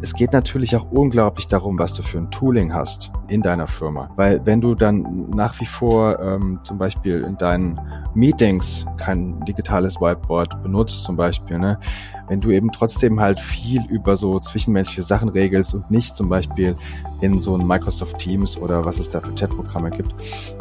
[0.00, 4.08] Es geht natürlich auch unglaublich darum, was du für ein Tooling hast in deiner Firma.
[4.14, 7.80] Weil wenn du dann nach wie vor ähm, zum Beispiel in deinen
[8.14, 11.80] Meetings kein digitales Whiteboard benutzt, zum Beispiel, ne,
[12.28, 16.76] wenn du eben trotzdem halt viel über so zwischenmenschliche Sachen regelst und nicht zum Beispiel
[17.20, 20.14] in so ein Microsoft Teams oder was es da für Chatprogramme gibt,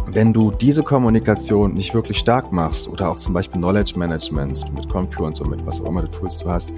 [0.07, 4.89] wenn du diese Kommunikation nicht wirklich stark machst oder auch zum Beispiel Knowledge Management mit
[4.89, 6.71] Confluence und mit was auch immer du Tools du hast,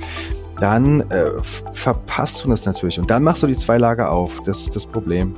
[0.60, 1.32] dann äh,
[1.72, 4.40] verpasst du das natürlich und dann machst du die zwei Lager auf.
[4.46, 5.36] Das ist das Problem.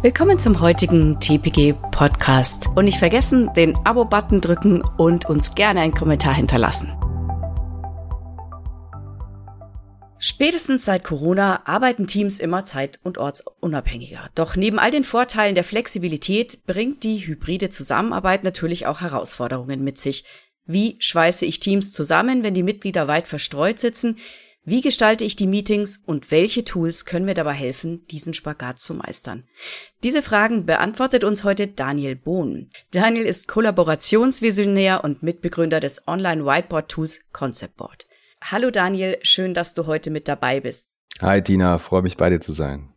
[0.00, 5.92] Willkommen zum heutigen TPG Podcast und nicht vergessen, den Abo-Button drücken und uns gerne einen
[5.94, 6.92] Kommentar hinterlassen.
[10.20, 14.30] Spätestens seit Corona arbeiten Teams immer zeit- und ortsunabhängiger.
[14.34, 19.98] Doch neben all den Vorteilen der Flexibilität bringt die hybride Zusammenarbeit natürlich auch Herausforderungen mit
[19.98, 20.24] sich.
[20.66, 24.16] Wie schweiße ich Teams zusammen, wenn die Mitglieder weit verstreut sitzen?
[24.64, 28.92] Wie gestalte ich die Meetings und welche Tools können mir dabei helfen, diesen Spagat zu
[28.92, 29.44] meistern?
[30.02, 32.68] Diese Fragen beantwortet uns heute Daniel Bohn.
[32.90, 38.07] Daniel ist Kollaborationsvisionär und Mitbegründer des Online Whiteboard Tools Concept Board.
[38.42, 40.88] Hallo Daniel, schön, dass du heute mit dabei bist.
[41.20, 42.92] Hi Dina, freue mich bei dir zu sein.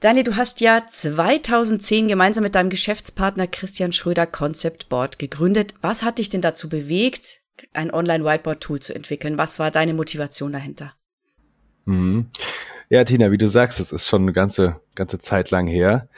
[0.00, 5.74] Daniel, du hast ja 2010 gemeinsam mit deinem Geschäftspartner Christian Schröder Concept Board gegründet.
[5.80, 7.40] Was hat dich denn dazu bewegt,
[7.72, 9.38] ein Online-Whiteboard-Tool zu entwickeln.
[9.38, 10.94] Was war deine Motivation dahinter?
[11.84, 12.26] Mhm.
[12.90, 16.08] Ja, Tina, wie du sagst, es ist schon eine ganze, ganze Zeit lang her.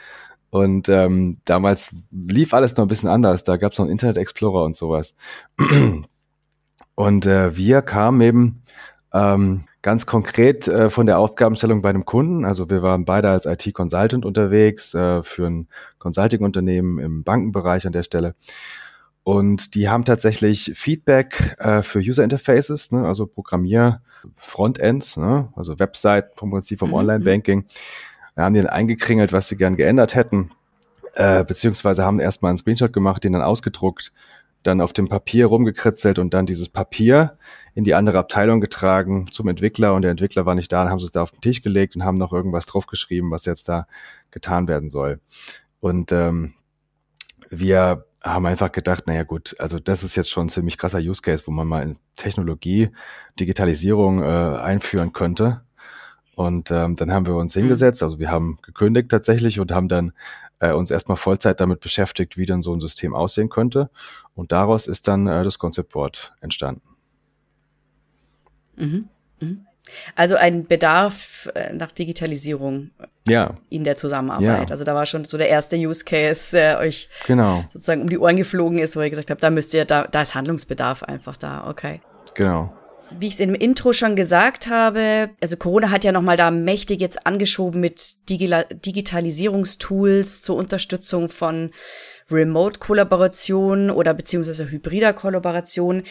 [0.49, 3.43] Und ähm, damals lief alles noch ein bisschen anders.
[3.43, 5.15] Da gab es noch einen Internet Explorer und sowas.
[7.01, 8.61] Und äh, wir kamen eben
[9.11, 12.45] ähm, ganz konkret äh, von der Aufgabenstellung bei einem Kunden.
[12.45, 18.03] Also wir waren beide als IT-Consultant unterwegs äh, für ein Consulting-Unternehmen im Bankenbereich an der
[18.03, 18.35] Stelle.
[19.23, 24.03] Und die haben tatsächlich Feedback äh, für User Interfaces, ne, also Programmier
[24.37, 26.95] Frontends, ne, also Website vom Prinzip vom mhm.
[26.97, 27.65] Online-Banking.
[28.35, 30.51] Da haben die dann eingekringelt, was sie gern geändert hätten,
[31.15, 34.11] äh, beziehungsweise haben erstmal einen Screenshot gemacht, den dann ausgedruckt,
[34.63, 37.37] dann auf dem Papier rumgekritzelt und dann dieses Papier
[37.73, 40.99] in die andere Abteilung getragen zum Entwickler und der Entwickler war nicht da, dann haben
[40.99, 43.87] sie es da auf den Tisch gelegt und haben noch irgendwas draufgeschrieben, was jetzt da
[44.29, 45.19] getan werden soll.
[45.79, 46.53] Und ähm,
[47.49, 51.21] wir haben einfach gedacht, naja gut, also das ist jetzt schon ein ziemlich krasser Use
[51.21, 52.89] Case, wo man mal in Technologie,
[53.39, 55.61] Digitalisierung äh, einführen könnte.
[56.35, 57.61] Und ähm, dann haben wir uns mhm.
[57.61, 60.13] hingesetzt, also wir haben gekündigt tatsächlich und haben dann
[60.61, 63.89] äh, uns erstmal Vollzeit damit beschäftigt, wie dann so ein System aussehen könnte.
[64.35, 66.87] Und daraus ist dann äh, das Concept Board entstanden.
[68.77, 69.09] Mhm.
[69.39, 69.65] Mhm.
[70.15, 72.91] Also ein Bedarf äh, nach Digitalisierung
[73.27, 73.55] ja.
[73.69, 74.69] in der Zusammenarbeit.
[74.69, 74.71] Ja.
[74.71, 77.65] Also da war schon so der erste Use Case, der euch genau.
[77.73, 80.21] sozusagen um die Ohren geflogen ist, wo ihr gesagt habt, da müsst ihr, da, da
[80.21, 82.01] ist Handlungsbedarf einfach da, okay.
[82.35, 82.73] Genau.
[83.19, 87.01] Wie ich es im Intro schon gesagt habe, also Corona hat ja nochmal da mächtig
[87.01, 91.71] jetzt angeschoben mit Digi Digitalisierungstools zur Unterstützung von
[92.31, 96.03] Remote-Kollaboration oder beziehungsweise hybrider Kollaboration.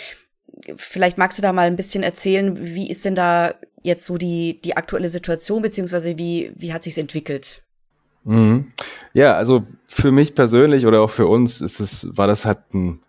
[0.77, 4.61] Vielleicht magst du da mal ein bisschen erzählen, wie ist denn da jetzt so die,
[4.63, 7.63] die aktuelle Situation, beziehungsweise wie, wie hat sich's entwickelt?
[8.25, 8.73] Mhm.
[9.15, 13.01] Ja, also für mich persönlich oder auch für uns ist es, war das halt ein,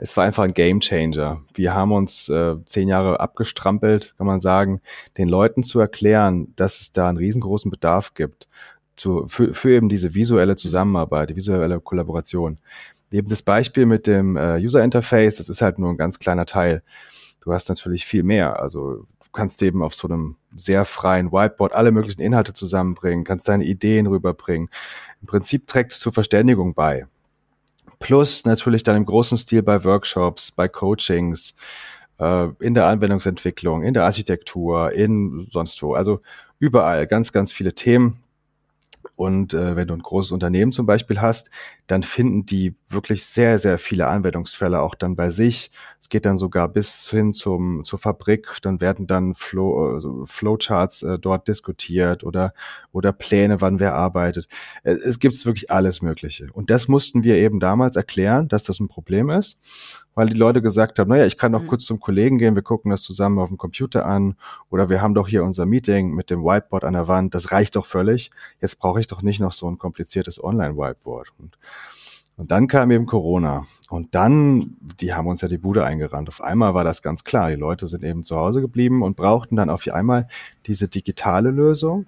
[0.00, 1.42] es war einfach ein Game Changer.
[1.54, 4.80] Wir haben uns äh, zehn Jahre abgestrampelt, kann man sagen,
[5.18, 8.48] den Leuten zu erklären, dass es da einen riesengroßen Bedarf gibt
[8.94, 12.58] zu, für, für eben diese visuelle Zusammenarbeit, die visuelle Kollaboration.
[13.10, 16.46] Eben das Beispiel mit dem äh, User Interface, das ist halt nur ein ganz kleiner
[16.46, 16.82] Teil.
[17.40, 18.60] Du hast natürlich viel mehr.
[18.62, 23.48] Also du kannst eben auf so einem sehr freien Whiteboard alle möglichen Inhalte zusammenbringen, kannst
[23.48, 24.68] deine Ideen rüberbringen.
[25.20, 27.06] Im Prinzip trägt es zur Verständigung bei.
[27.98, 31.54] Plus natürlich dann im großen Stil bei Workshops, bei Coachings,
[32.18, 35.94] äh, in der Anwendungsentwicklung, in der Architektur, in sonst wo.
[35.94, 36.20] Also
[36.58, 38.22] überall ganz, ganz viele Themen,
[39.18, 41.50] und äh, wenn du ein großes Unternehmen zum Beispiel hast,
[41.88, 45.70] dann finden die wirklich sehr, sehr viele Anwendungsfälle auch dann bei sich.
[46.00, 48.48] Es geht dann sogar bis hin zum, zur Fabrik.
[48.62, 52.54] Dann werden dann Flow, also Flowcharts äh, dort diskutiert oder,
[52.92, 54.48] oder Pläne, wann wer arbeitet.
[54.82, 56.48] Äh, es gibt wirklich alles Mögliche.
[56.52, 59.58] Und das mussten wir eben damals erklären, dass das ein Problem ist
[60.18, 61.68] weil die Leute gesagt haben, naja, ich kann doch mhm.
[61.68, 64.34] kurz zum Kollegen gehen, wir gucken das zusammen auf dem Computer an
[64.68, 67.76] oder wir haben doch hier unser Meeting mit dem Whiteboard an der Wand, das reicht
[67.76, 68.32] doch völlig.
[68.60, 71.28] Jetzt brauche ich doch nicht noch so ein kompliziertes Online-Whiteboard.
[71.38, 71.56] Und,
[72.38, 76.28] und dann kam eben Corona und dann, die haben uns ja die Bude eingerannt.
[76.28, 79.56] Auf einmal war das ganz klar, die Leute sind eben zu Hause geblieben und brauchten
[79.56, 80.28] dann auf einmal
[80.64, 82.06] diese digitale Lösung.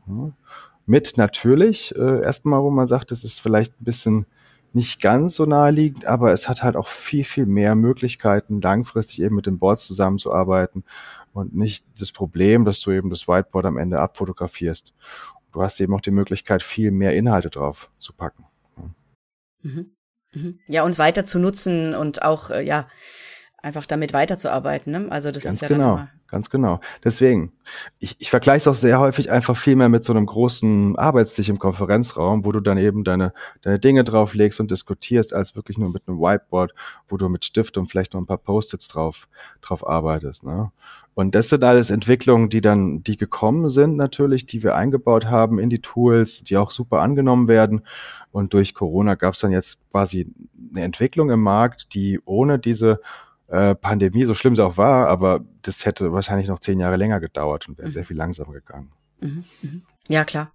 [0.87, 4.27] Mit natürlich äh, erstmal, wo man sagt, es ist vielleicht ein bisschen
[4.73, 9.35] nicht ganz so naheliegend, aber es hat halt auch viel, viel mehr Möglichkeiten, langfristig eben
[9.35, 10.85] mit den Boards zusammenzuarbeiten.
[11.33, 14.95] und nicht das Problem, dass du eben das Whiteboard am Ende abfotografierst.
[15.53, 18.45] Du hast eben auch die Möglichkeit, viel mehr Inhalte drauf zu packen.
[19.63, 19.91] Mhm.
[20.33, 20.59] Mhm.
[20.69, 22.89] Ja, und weiter zu nutzen und auch, äh, ja,
[23.63, 24.93] einfach damit weiterzuarbeiten.
[24.93, 25.07] Ne?
[25.11, 25.97] Also das Ganz ist ja genau.
[25.97, 26.79] dann immer Ganz genau.
[27.03, 27.53] Deswegen,
[27.99, 31.49] ich, ich vergleiche es auch sehr häufig einfach viel mehr mit so einem großen Arbeitstisch
[31.49, 35.91] im Konferenzraum, wo du dann eben deine, deine Dinge drauflegst und diskutierst, als wirklich nur
[35.91, 36.73] mit einem Whiteboard,
[37.09, 39.27] wo du mit Stift und vielleicht noch ein paar Post-its drauf,
[39.61, 40.45] drauf arbeitest.
[40.45, 40.71] Ne?
[41.15, 45.59] Und das sind alles Entwicklungen, die dann, die gekommen sind natürlich, die wir eingebaut haben
[45.59, 47.83] in die Tools, die auch super angenommen werden.
[48.31, 50.33] Und durch Corona gab es dann jetzt quasi
[50.77, 53.01] eine Entwicklung im Markt, die ohne diese
[53.51, 57.21] äh, Pandemie, so schlimm sie auch war, aber das hätte wahrscheinlich noch zehn Jahre länger
[57.21, 57.93] gedauert und wäre mhm.
[57.93, 58.93] sehr viel langsamer gegangen.
[59.21, 59.83] Mhm, mhm.
[60.09, 60.53] Ja, klar.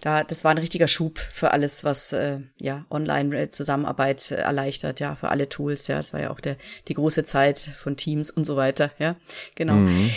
[0.00, 5.16] Da, das war ein richtiger Schub für alles, was äh, ja Online-Zusammenarbeit äh, erleichtert, ja,
[5.16, 5.98] für alle Tools, ja.
[5.98, 6.56] Das war ja auch der,
[6.86, 9.16] die große Zeit von Teams und so weiter, ja,
[9.56, 9.74] genau.
[9.74, 10.10] Mhm.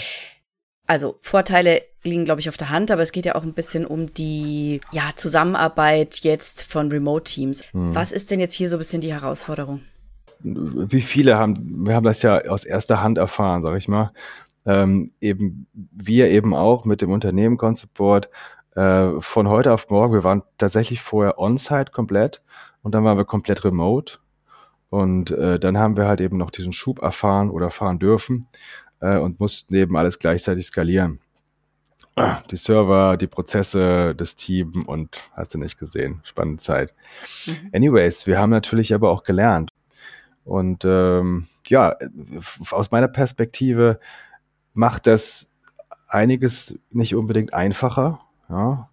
[0.85, 3.87] Also Vorteile liegen, glaube ich, auf der Hand, aber es geht ja auch ein bisschen
[3.87, 7.63] um die ja, Zusammenarbeit jetzt von Remote-Teams.
[7.73, 7.95] Mhm.
[7.95, 9.81] Was ist denn jetzt hier so ein bisschen die Herausforderung?
[10.43, 14.11] Wie viele haben, wir haben das ja aus erster Hand erfahren, sag ich mal.
[14.65, 18.29] Ähm, eben wir eben auch mit dem Unternehmen Conceptboard
[18.75, 20.13] äh, von heute auf morgen.
[20.13, 22.41] Wir waren tatsächlich vorher on-site komplett
[22.81, 24.19] und dann waren wir komplett remote.
[24.89, 28.47] Und äh, dann haben wir halt eben noch diesen Schub erfahren oder fahren dürfen
[28.99, 31.19] äh, und mussten eben alles gleichzeitig skalieren.
[32.51, 36.21] Die Server, die Prozesse, das Team und hast du nicht gesehen.
[36.23, 36.93] Spannende Zeit.
[37.47, 37.69] Mhm.
[37.73, 39.71] Anyways, wir haben natürlich aber auch gelernt.
[40.43, 41.95] Und ähm, ja,
[42.71, 43.99] aus meiner Perspektive
[44.73, 45.49] macht das
[46.07, 48.19] einiges nicht unbedingt einfacher,
[48.49, 48.89] ja.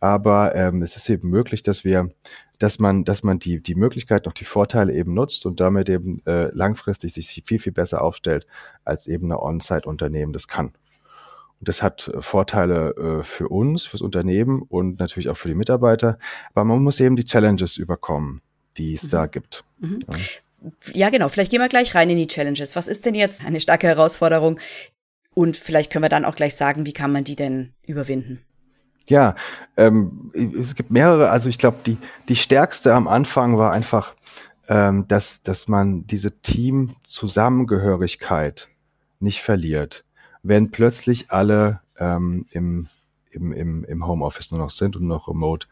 [0.00, 2.10] Aber ähm, es ist eben möglich, dass wir,
[2.58, 6.18] dass man, dass man die, die Möglichkeit noch die Vorteile eben nutzt und damit eben
[6.26, 8.46] äh, langfristig sich viel, viel besser aufstellt,
[8.84, 10.74] als eben eine On-Site-Unternehmen das kann.
[11.58, 16.18] Und das hat Vorteile äh, für uns, fürs Unternehmen und natürlich auch für die Mitarbeiter.
[16.52, 18.42] Aber man muss eben die Challenges überkommen,
[18.76, 19.10] die es mhm.
[19.10, 19.64] da gibt.
[19.78, 20.00] Mhm.
[20.12, 20.18] Ja
[20.92, 21.28] ja, genau.
[21.28, 22.76] Vielleicht gehen wir gleich rein in die Challenges.
[22.76, 24.58] Was ist denn jetzt eine starke Herausforderung?
[25.34, 28.40] Und vielleicht können wir dann auch gleich sagen, wie kann man die denn überwinden?
[29.06, 29.34] Ja,
[29.76, 31.30] ähm, es gibt mehrere.
[31.30, 31.96] Also ich glaube, die,
[32.28, 34.14] die stärkste am Anfang war einfach,
[34.68, 38.68] ähm, dass, dass man diese Team-Zusammengehörigkeit
[39.20, 40.04] nicht verliert.
[40.42, 42.88] Wenn plötzlich alle ähm, im
[43.34, 45.66] im, im, im Homeoffice nur noch sind und noch remote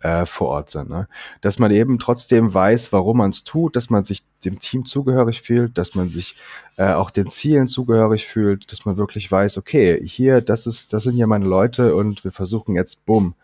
[0.00, 0.88] äh, vor Ort sind.
[0.88, 1.08] Ne?
[1.40, 5.42] Dass man eben trotzdem weiß, warum man es tut, dass man sich dem Team zugehörig
[5.42, 6.36] fühlt, dass man sich
[6.76, 11.04] äh, auch den Zielen zugehörig fühlt, dass man wirklich weiß, okay, hier, das ist, das
[11.04, 13.34] sind hier meine Leute und wir versuchen jetzt, bumm,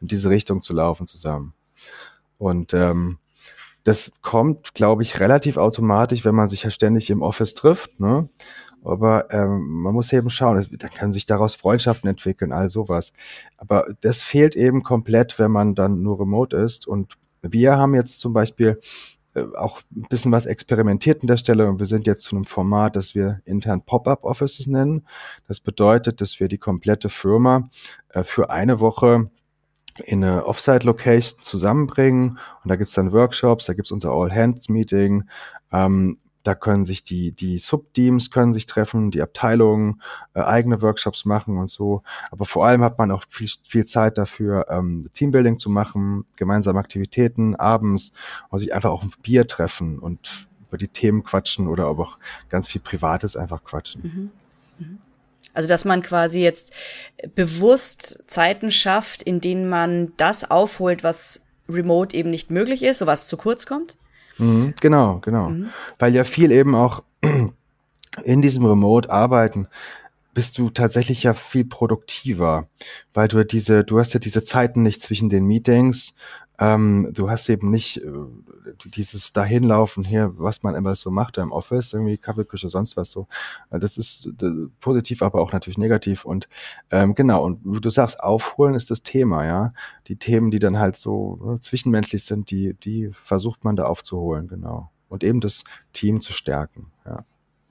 [0.00, 1.54] in diese Richtung zu laufen zusammen.
[2.38, 3.18] Und ähm,
[3.84, 7.98] das kommt, glaube ich, relativ automatisch, wenn man sich ja ständig im Office trifft.
[7.98, 8.28] Ne?
[8.84, 13.12] Aber ähm, man muss eben schauen, es, dann können sich daraus Freundschaften entwickeln, all sowas.
[13.56, 16.86] Aber das fehlt eben komplett, wenn man dann nur remote ist.
[16.86, 18.78] Und wir haben jetzt zum Beispiel
[19.34, 22.44] äh, auch ein bisschen was experimentiert an der Stelle und wir sind jetzt zu einem
[22.44, 25.06] Format, das wir intern Pop-up Offices nennen.
[25.48, 27.68] Das bedeutet, dass wir die komplette Firma
[28.10, 29.30] äh, für eine Woche
[30.04, 35.24] in eine Offsite-Location zusammenbringen und da gibt's dann Workshops, da gibt's unser All-Hands-Meeting,
[35.70, 40.02] ähm, da können sich die, die Subteams können sich treffen, die Abteilungen
[40.34, 42.02] äh, eigene Workshops machen und so.
[42.30, 46.78] Aber vor allem hat man auch viel, viel Zeit dafür, ähm, Teambuilding zu machen, gemeinsame
[46.78, 48.12] Aktivitäten abends
[48.48, 52.18] und sich einfach auch ein Bier treffen und über die Themen quatschen oder aber auch
[52.48, 54.02] ganz viel Privates einfach quatschen.
[54.02, 54.30] Mhm.
[54.86, 54.98] Mhm.
[55.54, 56.72] Also, dass man quasi jetzt
[57.34, 63.06] bewusst Zeiten schafft, in denen man das aufholt, was remote eben nicht möglich ist, so
[63.06, 63.96] was zu kurz kommt?
[64.38, 65.50] Mhm, genau, genau.
[65.50, 65.70] Mhm.
[65.98, 67.02] Weil ja viel eben auch
[68.24, 69.68] in diesem Remote-Arbeiten
[70.34, 72.68] bist du tatsächlich ja viel produktiver,
[73.12, 76.14] weil du diese, du hast ja diese Zeiten nicht zwischen den Meetings,
[76.62, 78.10] ähm, du hast eben nicht äh,
[78.84, 83.26] dieses dahinlaufen hier, was man immer so macht im Office, irgendwie Kaffeeküche, sonst was so.
[83.70, 86.24] Äh, das ist äh, positiv, aber auch natürlich negativ.
[86.24, 86.48] Und
[86.92, 89.72] ähm, genau, und du sagst, aufholen ist das Thema, ja.
[90.06, 94.46] Die Themen, die dann halt so ne, zwischenmenschlich sind, die, die versucht man da aufzuholen,
[94.46, 94.90] genau.
[95.08, 97.24] Und eben das Team zu stärken, ja.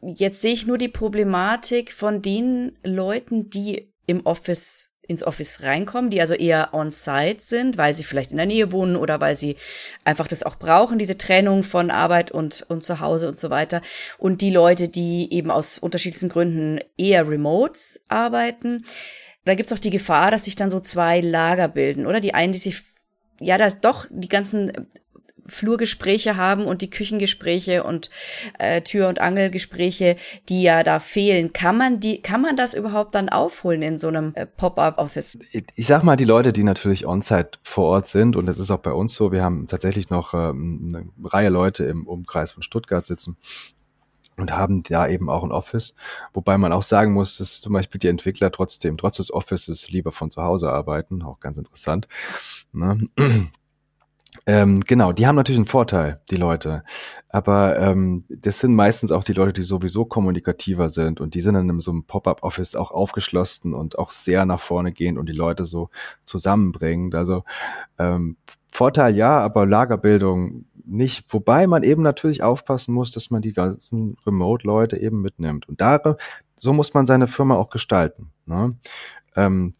[0.04, 6.10] Jetzt sehe ich nur die Problematik von den Leuten, die im Office ins Office reinkommen,
[6.10, 9.58] die also eher on-site sind, weil sie vielleicht in der Nähe wohnen oder weil sie
[10.04, 13.82] einfach das auch brauchen, diese Trennung von Arbeit und, und zu Hause und so weiter.
[14.18, 18.86] Und die Leute, die eben aus unterschiedlichsten Gründen eher remotes arbeiten,
[19.46, 22.20] da gibt's auch die Gefahr, dass sich dann so zwei Lager bilden, oder?
[22.20, 22.82] Die einen, die sich,
[23.40, 24.88] ja, da doch die ganzen
[25.52, 28.10] Flurgespräche haben und die Küchengespräche und
[28.58, 30.16] äh, Tür- und Angelgespräche,
[30.50, 31.54] die ja da fehlen.
[31.54, 35.38] Kann man die, kann man das überhaupt dann aufholen in so einem äh, Pop-up-Office?
[35.76, 38.80] Ich sag mal, die Leute, die natürlich on-site vor Ort sind, und das ist auch
[38.80, 43.06] bei uns so, wir haben tatsächlich noch ähm, eine Reihe Leute im Umkreis von Stuttgart
[43.06, 43.38] sitzen,
[44.38, 45.94] und haben da eben auch ein Office,
[46.34, 50.12] wobei man auch sagen muss, dass zum Beispiel die Entwickler trotzdem, trotz des Offices, lieber
[50.12, 52.08] von zu Hause arbeiten, auch ganz interessant.
[52.74, 53.08] Ne?
[54.48, 56.84] Ähm, genau, die haben natürlich einen Vorteil, die Leute.
[57.30, 61.54] Aber ähm, das sind meistens auch die Leute, die sowieso kommunikativer sind und die sind
[61.54, 65.34] dann in so einem Pop-up-Office auch aufgeschlossen und auch sehr nach vorne gehen und die
[65.34, 65.90] Leute so
[66.24, 67.14] zusammenbringen.
[67.14, 67.44] Also
[68.00, 68.38] ähm,
[68.72, 71.26] Vorteil ja, aber Lagerbildung nicht.
[71.30, 75.70] Wobei man eben natürlich aufpassen muss, dass man die ganzen Remote-Leute eben mitnimmt.
[75.70, 76.00] Und da,
[76.58, 78.32] so muss man seine Firma auch gestalten.
[78.46, 78.76] Ne?
[79.36, 79.74] Ähm,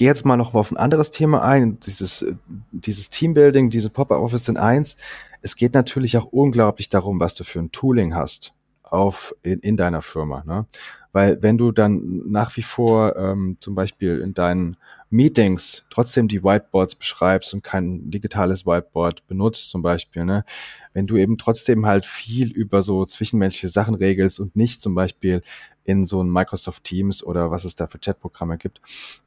[0.00, 2.24] gehe jetzt mal noch auf ein anderes Thema ein, dieses,
[2.72, 4.96] dieses Teambuilding, diese Pop-Up-Office in eins.
[5.42, 9.76] Es geht natürlich auch unglaublich darum, was du für ein Tooling hast auf in, in
[9.76, 10.42] deiner Firma.
[10.46, 10.64] Ne?
[11.12, 14.78] Weil wenn du dann nach wie vor ähm, zum Beispiel in deinen
[15.10, 20.46] Meetings trotzdem die Whiteboards beschreibst und kein digitales Whiteboard benutzt zum Beispiel, ne?
[20.94, 25.42] wenn du eben trotzdem halt viel über so zwischenmenschliche Sachen regelst und nicht zum Beispiel
[25.84, 28.80] in so ein Microsoft Teams oder was es da für Chatprogramme gibt,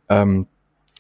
[0.10, 0.48] ähm,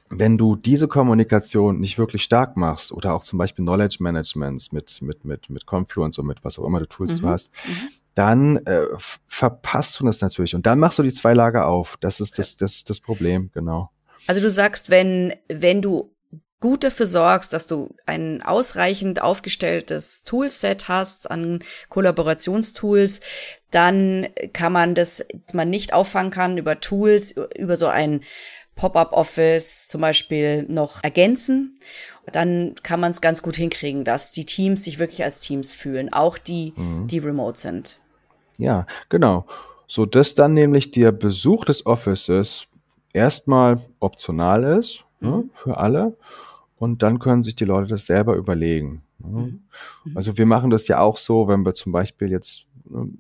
[0.09, 5.01] wenn du diese Kommunikation nicht wirklich stark machst oder auch zum Beispiel Knowledge Managements mit,
[5.01, 7.21] mit, mit, mit Confluence und mit was auch immer du Tools mhm.
[7.21, 7.89] du hast, mhm.
[8.13, 8.85] dann äh,
[9.27, 10.55] verpasst du das natürlich.
[10.55, 11.97] Und dann machst du die zwei Lager auf.
[11.99, 13.89] Das ist das, das, das Problem, genau.
[14.27, 16.13] Also du sagst, wenn, wenn du
[16.63, 23.19] gut dafür sorgst, dass du ein ausreichend aufgestelltes Toolset hast an Kollaborationstools,
[23.69, 28.23] dann kann man das, man nicht auffangen kann über Tools, über so ein
[28.75, 31.79] Pop-up-Office zum Beispiel noch ergänzen.
[32.31, 36.11] Dann kann man es ganz gut hinkriegen, dass die Teams sich wirklich als Teams fühlen,
[36.11, 37.07] auch die, mhm.
[37.07, 37.99] die remote sind.
[38.57, 39.45] Ja, genau.
[39.87, 42.67] So dass dann nämlich der Besuch des Offices
[43.11, 45.35] erstmal optional ist ne, mhm.
[45.35, 46.17] ne, für alle
[46.77, 49.03] und dann können sich die Leute das selber überlegen.
[49.19, 49.27] Ne.
[49.27, 49.63] Mhm.
[50.05, 50.17] mhm.
[50.17, 52.65] Also wir machen das ja auch so, wenn wir zum Beispiel jetzt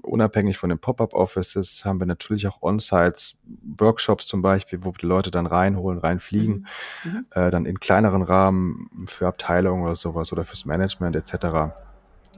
[0.01, 3.39] unabhängig von den Pop-up-Offices haben wir natürlich auch On-Sites,
[3.77, 6.67] Workshops zum Beispiel, wo wir die Leute dann reinholen, reinfliegen,
[7.03, 7.11] mhm.
[7.11, 7.25] mhm.
[7.31, 11.73] äh, dann in kleineren Rahmen für Abteilungen oder sowas oder fürs Management etc.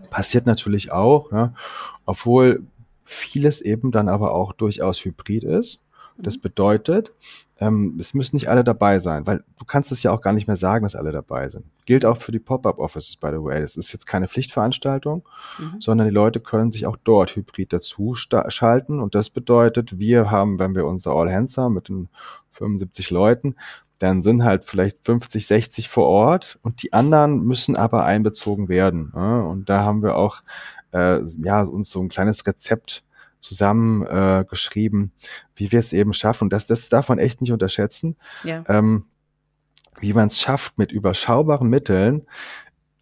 [0.10, 1.54] Passiert natürlich auch, ja,
[2.06, 2.64] obwohl
[3.04, 5.80] vieles eben dann aber auch durchaus hybrid ist.
[6.18, 6.42] Das mhm.
[6.42, 7.12] bedeutet,
[7.60, 10.48] ähm, es müssen nicht alle dabei sein, weil du kannst es ja auch gar nicht
[10.48, 11.66] mehr sagen, dass alle dabei sind.
[11.86, 13.62] Gilt auch für die Pop-up-Offices, by the way.
[13.62, 15.24] Das ist jetzt keine Pflichtveranstaltung,
[15.58, 15.80] mhm.
[15.80, 19.00] sondern die Leute können sich auch dort hybrid dazu schalten.
[19.00, 22.10] Und das bedeutet, wir haben, wenn wir unser All Hands haben mit den
[22.52, 23.56] 75 Leuten,
[24.00, 29.12] dann sind halt vielleicht 50, 60 vor Ort und die anderen müssen aber einbezogen werden.
[29.12, 30.42] Und da haben wir auch
[30.92, 33.05] äh, ja uns so ein kleines Rezept
[33.46, 35.12] zusammen äh, geschrieben,
[35.56, 36.50] wie wir es eben schaffen.
[36.50, 38.18] Das, das darf man echt nicht unterschätzen.
[38.44, 38.64] Ja.
[38.68, 39.06] Ähm,
[40.00, 42.28] wie man es schafft, mit überschaubaren Mitteln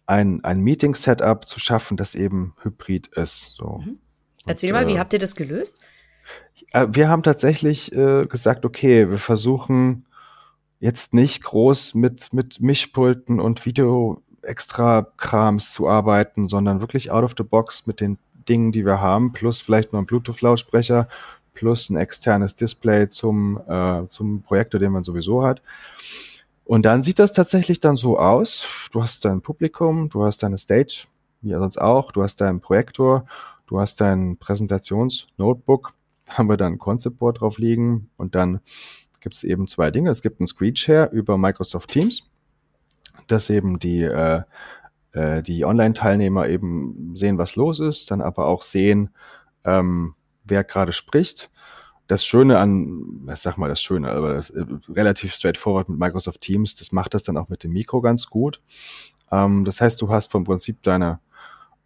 [0.06, 3.54] ein, ein Meeting-Setup zu schaffen, das eben hybrid ist.
[3.56, 3.82] So.
[3.84, 3.98] Mhm.
[4.46, 5.80] Erzähl Und, mal, wie äh, habt ihr das gelöst?
[6.72, 10.06] Äh, wir haben tatsächlich äh, gesagt, okay, wir versuchen
[10.80, 17.24] jetzt nicht groß mit, mit Mischpulten und Video extra Krams zu arbeiten, sondern wirklich out
[17.24, 21.08] of the box mit den Dingen, die wir haben, plus vielleicht noch ein Bluetooth-Lautsprecher,
[21.54, 25.62] plus ein externes Display zum, äh, zum Projektor, den man sowieso hat.
[26.64, 28.66] Und dann sieht das tatsächlich dann so aus.
[28.90, 31.06] Du hast dein Publikum, du hast deine Stage,
[31.42, 33.26] wie sonst auch, du hast deinen Projektor,
[33.66, 35.92] du hast dein Präsentations-Notebook,
[36.28, 38.60] haben wir dann ein Concept Board drauf liegen und dann
[39.20, 40.10] gibt es eben zwei Dinge.
[40.10, 42.24] Es gibt ein Screenshare über Microsoft Teams,
[43.26, 44.42] das eben die äh,
[45.14, 49.10] äh, die Online-Teilnehmer eben sehen, was los ist, dann aber auch sehen,
[49.64, 51.50] ähm, wer gerade spricht.
[52.06, 54.42] Das Schöne an, ich sag mal das Schöne, aber äh,
[54.90, 58.60] relativ straightforward mit Microsoft Teams, das macht das dann auch mit dem Mikro ganz gut.
[59.32, 61.20] Ähm, das heißt, du hast vom Prinzip deine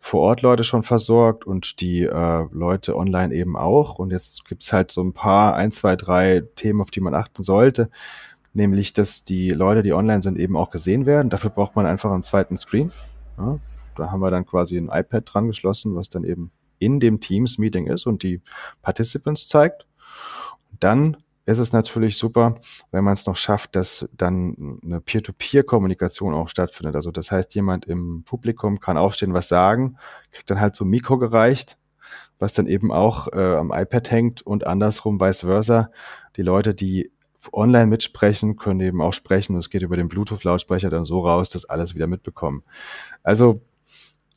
[0.00, 3.98] vor Ort Leute schon versorgt und die äh, Leute online eben auch.
[3.98, 7.42] Und jetzt gibt's halt so ein paar, ein, zwei, drei Themen, auf die man achten
[7.42, 7.90] sollte.
[8.54, 11.30] Nämlich, dass die Leute, die online sind, eben auch gesehen werden.
[11.30, 12.92] Dafür braucht man einfach einen zweiten Screen.
[13.38, 13.58] Ja,
[13.96, 17.86] da haben wir dann quasi ein iPad dran geschlossen, was dann eben in dem Teams-Meeting
[17.86, 18.40] ist und die
[18.82, 19.86] Participants zeigt.
[20.70, 21.16] Und dann
[21.48, 22.56] ist es natürlich super,
[22.90, 26.94] wenn man es noch schafft, dass dann eine Peer-to-Peer-Kommunikation auch stattfindet.
[26.94, 29.96] Also das heißt, jemand im Publikum kann aufstehen, was sagen,
[30.30, 31.78] kriegt dann halt so ein Mikro gereicht,
[32.38, 35.90] was dann eben auch äh, am iPad hängt und andersrum vice versa.
[36.36, 37.12] Die Leute, die
[37.52, 39.56] online mitsprechen, können eben auch sprechen.
[39.56, 42.62] Es geht über den Bluetooth-Lautsprecher dann so raus, dass alles wieder mitbekommen.
[43.22, 43.60] Also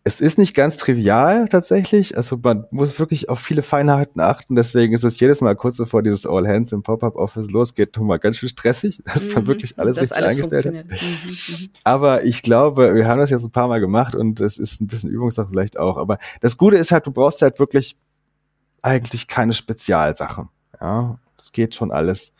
[0.03, 2.17] es ist nicht ganz trivial tatsächlich.
[2.17, 4.55] Also man muss wirklich auf viele Feinheiten achten.
[4.55, 8.07] Deswegen ist es jedes Mal kurz bevor dieses All Hands im Pop-Up Office losgeht, schon
[8.07, 9.33] mal ganz schön stressig, dass mhm.
[9.35, 10.85] man wirklich alles richtig alles eingestellt hat.
[10.85, 11.69] Mhm, mhm.
[11.83, 14.87] Aber ich glaube, wir haben das jetzt ein paar Mal gemacht und es ist ein
[14.87, 15.97] bisschen Übungssache vielleicht auch.
[15.97, 17.95] Aber das Gute ist halt, du brauchst halt wirklich
[18.81, 20.49] eigentlich keine Spezialsachen.
[20.79, 22.33] Ja, es geht schon alles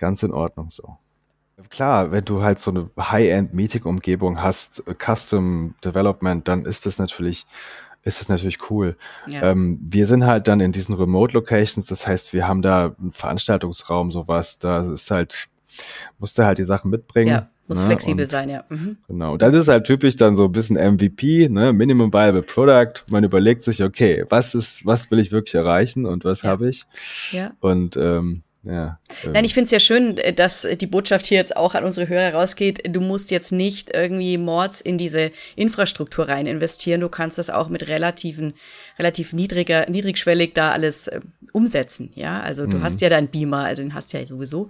[0.00, 0.96] ganz in Ordnung so.
[1.68, 7.46] Klar, wenn du halt so eine High-End-Meeting-Umgebung hast, äh, Custom Development, dann ist das natürlich,
[8.02, 8.96] ist das natürlich cool.
[9.26, 9.50] Ja.
[9.50, 13.12] Ähm, wir sind halt dann in diesen Remote Locations, das heißt, wir haben da einen
[13.12, 15.48] Veranstaltungsraum, sowas, da ist halt,
[16.18, 17.28] musst du halt die Sachen mitbringen.
[17.28, 17.48] Ja.
[17.68, 17.86] Muss ne?
[17.86, 18.64] flexibel und, sein, ja.
[18.68, 18.96] Mhm.
[19.06, 19.34] Genau.
[19.34, 21.72] Und das ist halt typisch dann so ein bisschen MVP, ne?
[21.72, 23.04] Minimum Viable Product.
[23.08, 26.50] Man überlegt sich, okay, was ist, was will ich wirklich erreichen und was ja.
[26.50, 26.84] habe ich?
[27.30, 27.52] Ja.
[27.60, 28.98] Und ähm, ja.
[29.24, 29.32] Ähm.
[29.32, 32.08] Nein, ich finde es ja schön, äh, dass die Botschaft hier jetzt auch an unsere
[32.08, 32.94] Hörer rausgeht.
[32.94, 37.00] Du musst jetzt nicht irgendwie Mords in diese Infrastruktur rein investieren.
[37.00, 38.54] Du kannst das auch mit relativen,
[38.98, 41.20] relativ niedriger, niedrigschwellig da alles äh,
[41.52, 42.12] umsetzen.
[42.14, 42.82] Ja, also du mhm.
[42.82, 44.68] hast ja deinen Beamer, also den hast du ja sowieso.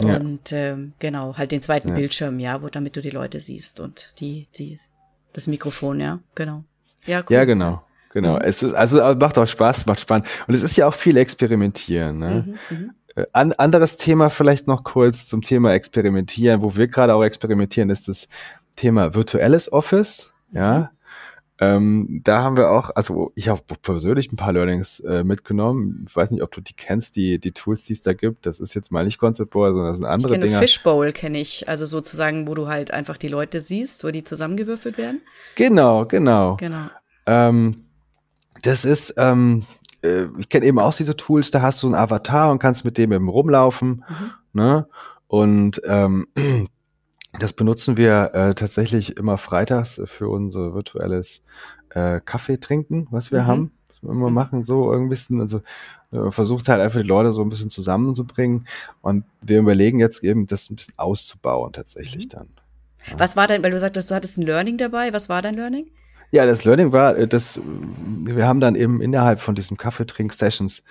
[0.00, 0.16] Ja.
[0.16, 1.94] Und ähm, genau, halt den zweiten ja.
[1.94, 4.78] Bildschirm, ja, wo damit du die Leute siehst und die, die,
[5.32, 6.64] das Mikrofon, ja, genau.
[7.06, 7.36] Ja, cool.
[7.36, 7.82] ja genau.
[8.16, 8.36] Genau.
[8.36, 8.40] Mhm.
[8.44, 10.26] Es ist, also macht auch Spaß, macht spannend.
[10.48, 12.16] Und es ist ja auch viel Experimentieren.
[12.16, 12.56] Ne?
[12.70, 12.90] Mhm, mhm.
[13.14, 17.90] Äh, An, anderes Thema vielleicht noch kurz zum Thema Experimentieren, wo wir gerade auch experimentieren,
[17.90, 18.28] ist das
[18.74, 20.32] Thema virtuelles Office.
[20.50, 20.78] Ja.
[20.78, 20.88] Mhm.
[21.58, 26.06] Ähm, da haben wir auch, also ich habe persönlich ein paar Learnings äh, mitgenommen.
[26.08, 28.46] Ich weiß nicht, ob du die kennst, die, die Tools, die es da gibt.
[28.46, 30.60] Das ist jetzt mal nicht Concept Board, sondern das sind andere ich kenne Dinger.
[30.60, 34.96] Fishbowl kenne ich, also sozusagen, wo du halt einfach die Leute siehst, wo die zusammengewürfelt
[34.96, 35.20] werden.
[35.54, 36.56] Genau, genau.
[36.56, 36.86] Genau.
[37.26, 37.85] Ähm,
[38.62, 39.64] das ist, ähm,
[40.02, 42.98] äh, ich kenne eben auch diese Tools, da hast du einen Avatar und kannst mit
[42.98, 44.04] dem eben rumlaufen.
[44.08, 44.30] Mhm.
[44.52, 44.86] Ne?
[45.26, 46.26] Und ähm,
[47.38, 51.44] das benutzen wir äh, tatsächlich immer freitags für unser virtuelles
[51.90, 53.46] äh, Kaffee trinken, was wir mhm.
[53.46, 53.72] haben.
[53.88, 54.34] Was wir immer mhm.
[54.34, 55.62] machen, so ein bisschen, also
[56.12, 58.66] äh, versucht halt einfach die Leute so ein bisschen zusammenzubringen.
[59.00, 62.30] Und wir überlegen jetzt eben, das ein bisschen auszubauen tatsächlich mhm.
[62.30, 62.48] dann.
[63.10, 63.18] Ja.
[63.18, 65.90] Was war denn, weil du sagtest, du hattest ein Learning dabei, was war dein Learning?
[66.36, 70.84] Ja, das Learning war, äh, dass wir haben dann eben innerhalb von diesem Kaffeetrink-Sessions,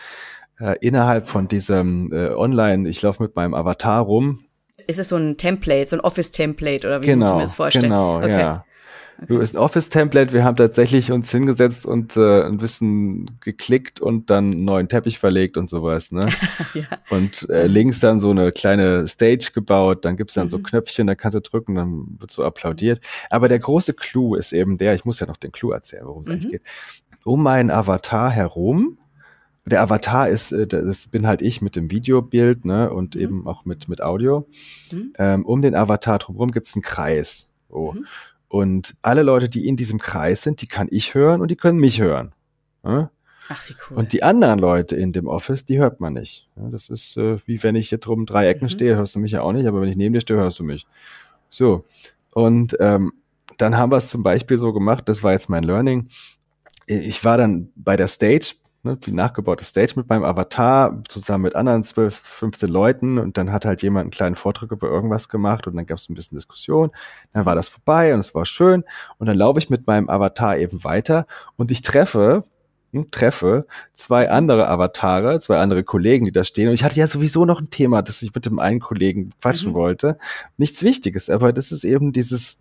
[0.60, 4.40] äh, innerhalb von diesem äh, Online, ich laufe mit meinem Avatar rum.
[4.88, 7.54] Ist es so ein Template, so ein Office-Template oder wie genau, muss ich mir das
[7.54, 7.92] vorstellen?
[7.92, 8.40] Genau, okay.
[8.40, 8.66] ja.
[9.22, 9.42] Okay.
[9.42, 10.34] Ist ein Office-Template.
[10.34, 15.20] Wir haben tatsächlich uns hingesetzt und äh, ein bisschen geklickt und dann einen neuen Teppich
[15.20, 16.12] verlegt und sowas.
[16.12, 16.28] Ne?
[16.74, 16.84] ja.
[17.10, 20.04] Und äh, links dann so eine kleine Stage gebaut.
[20.04, 20.50] Dann gibt's dann mhm.
[20.50, 23.00] so Knöpfchen, da kannst du drücken, dann wird so applaudiert.
[23.30, 26.24] Aber der große Clou ist eben der, ich muss ja noch den Clou erzählen, worum
[26.24, 26.34] es mhm.
[26.34, 26.64] eigentlich geht.
[27.24, 28.98] Um meinen Avatar herum
[29.68, 33.22] der Avatar ist, äh, das bin halt ich mit dem Videobild, ne, und mhm.
[33.22, 34.48] eben auch mit, mit Audio.
[34.92, 35.14] Mhm.
[35.18, 37.50] Ähm, um den Avatar drumherum gibt's einen Kreis.
[37.70, 37.94] Oh.
[37.94, 38.06] Mhm.
[38.56, 41.78] Und alle Leute, die in diesem Kreis sind, die kann ich hören und die können
[41.78, 42.32] mich hören.
[42.86, 43.12] Ja?
[43.50, 43.98] Ach, wie cool.
[43.98, 46.48] Und die anderen Leute in dem Office, die hört man nicht.
[46.56, 48.70] Ja, das ist äh, wie wenn ich hier drum drei Ecken mhm.
[48.70, 50.64] stehe, hörst du mich ja auch nicht, aber wenn ich neben dir stehe, hörst du
[50.64, 50.88] mich.
[51.50, 51.84] So.
[52.32, 53.12] Und ähm,
[53.58, 56.08] dann haben wir es zum Beispiel so gemacht, das war jetzt mein Learning.
[56.88, 61.56] Ich war dann bei der Stage ne, die nachgebaute Stage mit meinem Avatar zusammen mit
[61.56, 65.68] anderen 12, 15 Leuten und dann hat halt jemand einen kleinen Vortrag über irgendwas gemacht
[65.68, 66.92] und dann gab es ein bisschen Diskussion.
[67.34, 68.84] Dann war das vorbei und es war schön
[69.18, 71.26] und dann laufe ich mit meinem Avatar eben weiter
[71.58, 72.44] und ich treffe
[72.96, 76.70] hm, treffe zwei andere Avatare, zwei andere Kollegen, die da stehen.
[76.70, 79.72] Und ich hatte ja sowieso noch ein Thema, das ich mit dem einen Kollegen quatschen
[79.72, 79.76] mhm.
[79.76, 80.18] wollte.
[80.58, 82.60] Nichts Wichtiges, aber das ist eben dieses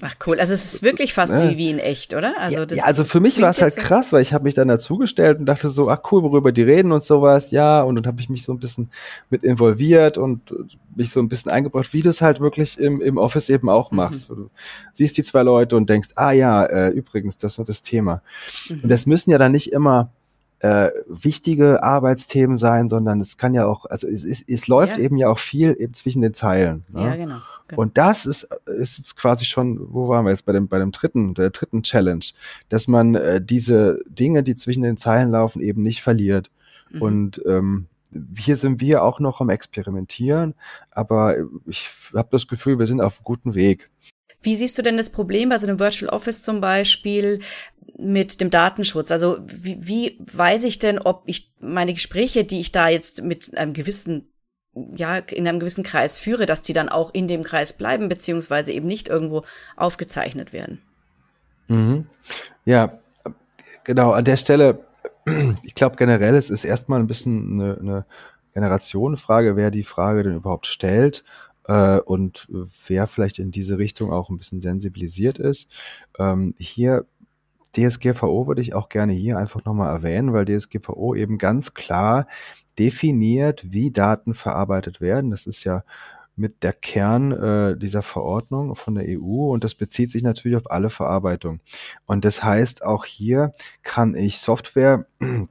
[0.00, 1.50] Ach cool, also es ist wirklich fast ne?
[1.50, 2.34] wie, wie in echt, oder?
[2.38, 4.68] Also, das ja, also für mich war es halt krass, weil ich habe mich dann
[4.68, 8.20] dazugestellt und dachte so, ach cool, worüber die reden und sowas, ja, und dann habe
[8.20, 8.90] ich mich so ein bisschen
[9.30, 10.54] mit involviert und
[10.94, 13.90] mich so ein bisschen eingebracht, wie du es halt wirklich im, im Office eben auch
[13.90, 14.30] machst.
[14.30, 14.34] Mhm.
[14.34, 14.50] Du
[14.92, 18.22] siehst die zwei Leute und denkst, ah ja, äh, übrigens, das war das Thema.
[18.68, 18.80] Mhm.
[18.84, 20.10] Und das müssen ja dann nicht immer
[20.60, 25.04] äh, wichtige Arbeitsthemen sein, sondern es kann ja auch, also es, es, es läuft ja.
[25.04, 26.84] eben ja auch viel eben zwischen den Zeilen.
[26.92, 27.02] Ne?
[27.02, 27.82] Ja, genau, genau.
[27.82, 30.90] Und das ist, ist jetzt quasi schon, wo waren wir jetzt bei dem, bei dem
[30.90, 32.24] dritten, der dritten Challenge,
[32.68, 36.50] dass man äh, diese Dinge, die zwischen den Zeilen laufen, eben nicht verliert.
[36.90, 37.02] Mhm.
[37.02, 37.86] Und ähm,
[38.36, 40.54] hier sind wir auch noch am Experimentieren,
[40.90, 43.90] aber ich habe das Gefühl, wir sind auf einem guten Weg.
[44.40, 47.40] Wie siehst du denn das Problem bei so einem Virtual Office zum Beispiel
[47.96, 49.10] mit dem Datenschutz?
[49.10, 53.56] Also wie, wie weiß ich denn, ob ich meine Gespräche, die ich da jetzt mit
[53.56, 54.28] einem gewissen
[54.94, 58.72] ja, in einem gewissen Kreis führe, dass die dann auch in dem Kreis bleiben, beziehungsweise
[58.72, 59.42] eben nicht irgendwo
[59.76, 60.80] aufgezeichnet werden.
[61.68, 62.06] Mhm.
[62.64, 62.98] Ja,
[63.84, 64.84] genau, an der Stelle,
[65.62, 68.06] ich glaube generell, es ist erstmal ein bisschen eine, eine
[68.54, 71.24] Generationenfrage, wer die Frage denn überhaupt stellt
[71.64, 72.48] äh, und
[72.86, 75.70] wer vielleicht in diese Richtung auch ein bisschen sensibilisiert ist.
[76.18, 77.06] Ähm, hier
[77.76, 82.26] DSGVO würde ich auch gerne hier einfach nochmal erwähnen, weil DSGVO eben ganz klar
[82.78, 85.30] definiert, wie Daten verarbeitet werden.
[85.30, 85.84] Das ist ja
[86.38, 90.70] mit der Kern äh, dieser Verordnung von der EU und das bezieht sich natürlich auf
[90.70, 91.60] alle Verarbeitung.
[92.06, 93.52] Und das heißt, auch hier
[93.82, 95.06] kann ich Software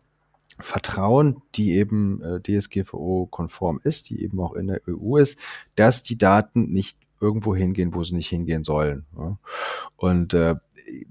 [0.60, 5.40] vertrauen, die eben äh, DSGVO-konform ist, die eben auch in der EU ist,
[5.76, 9.06] dass die Daten nicht irgendwo hingehen, wo sie nicht hingehen sollen.
[9.18, 9.38] Ja.
[9.98, 10.56] Und äh,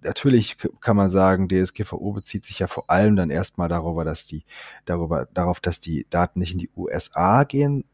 [0.02, 4.44] natürlich kann man sagen, DSGVO bezieht sich ja vor allem dann erstmal darüber, dass die,
[4.84, 7.84] darüber, darauf, dass die Daten nicht in die USA gehen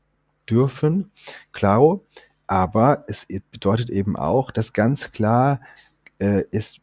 [0.48, 1.10] dürfen,
[1.52, 2.04] klaro.
[2.46, 5.60] Aber es bedeutet eben auch, dass ganz klar
[6.18, 6.80] äh, ist,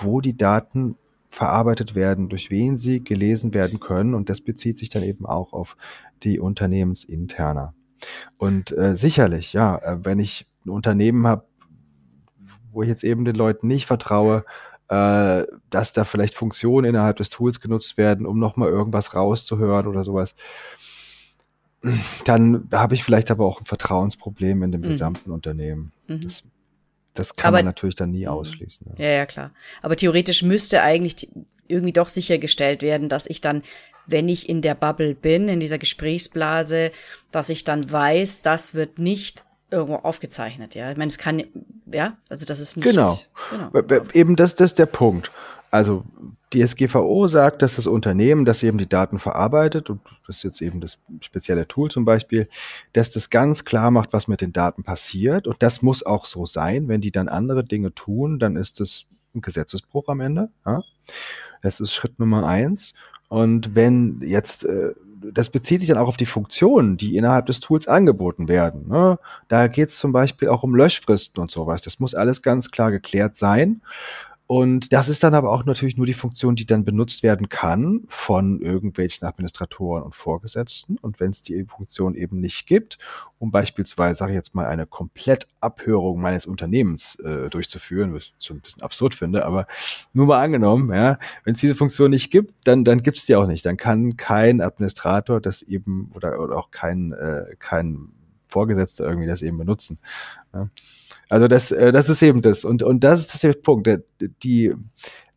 [0.00, 0.96] wo die Daten
[1.28, 4.14] verarbeitet werden, durch wen sie gelesen werden können.
[4.14, 5.76] Und das bezieht sich dann eben auch auf
[6.22, 7.74] die Unternehmensinterner.
[8.38, 11.44] Und äh, sicherlich, ja, äh, wenn ich ein Unternehmen habe,
[12.72, 14.44] wo ich jetzt eben den Leuten nicht vertraue,
[14.88, 20.04] äh, dass da vielleicht Funktionen innerhalb des Tools genutzt werden, um nochmal irgendwas rauszuhören oder
[20.04, 20.34] sowas,
[22.24, 24.86] dann habe ich vielleicht aber auch ein Vertrauensproblem in dem mhm.
[24.86, 25.92] gesamten Unternehmen.
[26.08, 26.20] Mhm.
[26.20, 26.42] Das,
[27.14, 28.32] das, kann aber, man natürlich dann nie mhm.
[28.32, 28.86] ausschließen.
[28.98, 29.04] Ja.
[29.04, 29.52] ja, ja, klar.
[29.80, 31.30] Aber theoretisch müsste eigentlich
[31.68, 33.62] irgendwie doch sichergestellt werden, dass ich dann,
[34.06, 36.90] wenn ich in der Bubble bin, in dieser Gesprächsblase,
[37.30, 40.90] dass ich dann weiß, das wird nicht irgendwo aufgezeichnet, ja.
[40.90, 41.42] Ich meine, es kann,
[41.86, 42.88] ja, also das ist nicht.
[42.88, 43.16] Genau.
[43.50, 44.02] genau.
[44.12, 45.30] Eben das, das ist der Punkt.
[45.70, 46.04] Also
[46.52, 50.62] die SGVO sagt, dass das Unternehmen, das eben die Daten verarbeitet, und das ist jetzt
[50.62, 52.48] eben das spezielle Tool zum Beispiel,
[52.92, 55.46] dass das ganz klar macht, was mit den Daten passiert.
[55.46, 56.88] Und das muss auch so sein.
[56.88, 59.04] Wenn die dann andere Dinge tun, dann ist das
[59.34, 60.50] ein Gesetzesbruch am Ende.
[60.66, 60.82] Ja?
[61.62, 62.94] Das ist Schritt Nummer eins.
[63.28, 67.60] Und wenn jetzt, äh, das bezieht sich dann auch auf die Funktionen, die innerhalb des
[67.60, 68.88] Tools angeboten werden.
[68.88, 69.18] Ne?
[69.48, 71.82] Da geht es zum Beispiel auch um Löschfristen und sowas.
[71.82, 73.82] Das muss alles ganz klar geklärt sein.
[74.50, 78.02] Und das ist dann aber auch natürlich nur die Funktion, die dann benutzt werden kann
[78.08, 80.98] von irgendwelchen Administratoren und Vorgesetzten.
[80.98, 82.98] Und wenn es die Funktion eben nicht gibt,
[83.38, 88.56] um beispielsweise, sage ich jetzt mal, eine Komplettabhörung meines Unternehmens äh, durchzuführen, was ich schon
[88.56, 89.68] ein bisschen absurd finde, aber
[90.14, 93.36] nur mal angenommen, ja, wenn es diese Funktion nicht gibt, dann, dann gibt es die
[93.36, 93.64] auch nicht.
[93.64, 98.08] Dann kann kein Administrator das eben oder, oder auch kein, äh, kein
[98.48, 100.00] Vorgesetzter irgendwie das eben benutzen.
[100.52, 100.68] Ja.
[101.30, 102.64] Also das, äh, das ist eben das.
[102.64, 103.86] Und, und das ist der Punkt.
[103.86, 104.02] Der,
[104.42, 104.74] die,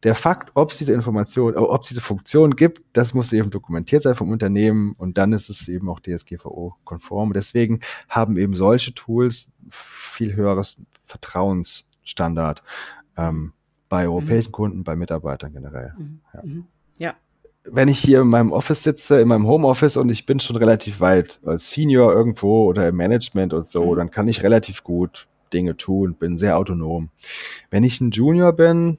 [0.01, 4.01] der Fakt, ob es diese Information, ob es diese Funktion gibt, das muss eben dokumentiert
[4.01, 7.31] sein vom Unternehmen und dann ist es eben auch DSGVO-konform.
[7.31, 7.79] Deswegen
[8.09, 12.63] haben eben solche Tools viel höheres Vertrauensstandard
[13.15, 13.53] ähm,
[13.87, 14.53] bei europäischen mhm.
[14.53, 15.93] Kunden, bei Mitarbeitern generell.
[15.97, 16.19] Mhm.
[16.33, 16.41] Ja.
[16.43, 16.65] Mhm.
[16.97, 17.13] ja.
[17.65, 20.99] Wenn ich hier in meinem Office sitze, in meinem Homeoffice und ich bin schon relativ
[20.99, 23.97] weit als Senior irgendwo oder im Management und so, mhm.
[23.97, 27.09] dann kann ich relativ gut Dinge tun, bin sehr autonom.
[27.69, 28.97] Wenn ich ein Junior bin,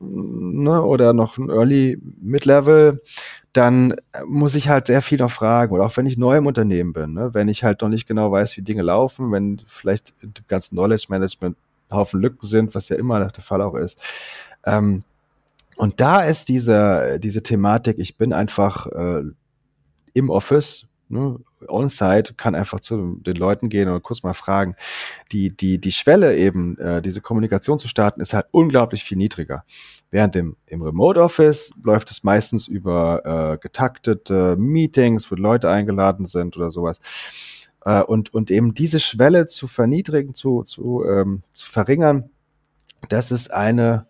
[0.00, 3.02] ne, oder noch ein Early Mid-Level,
[3.52, 3.94] dann
[4.26, 5.72] muss ich halt sehr viel noch fragen.
[5.74, 8.32] Oder auch wenn ich neu im Unternehmen bin, ne, wenn ich halt noch nicht genau
[8.32, 11.56] weiß, wie Dinge laufen, wenn vielleicht im ganzen Knowledge Management
[11.90, 13.98] Haufen Lücken sind, was ja immer der Fall auch ist.
[14.64, 15.04] Ähm,
[15.76, 19.22] und da ist diese, diese Thematik, ich bin einfach äh,
[20.14, 24.74] im Office, ne, on-site, kann einfach zu den Leuten gehen und kurz mal fragen.
[25.32, 29.64] Die, die, die Schwelle eben, äh, diese Kommunikation zu starten, ist halt unglaublich viel niedriger.
[30.10, 36.26] Während im, im Remote Office läuft es meistens über äh, getaktete Meetings, wo Leute eingeladen
[36.26, 37.00] sind oder sowas.
[37.84, 42.30] Äh, und, und eben diese Schwelle zu verniedrigen, zu, zu, ähm, zu verringern,
[43.08, 44.06] das ist eine,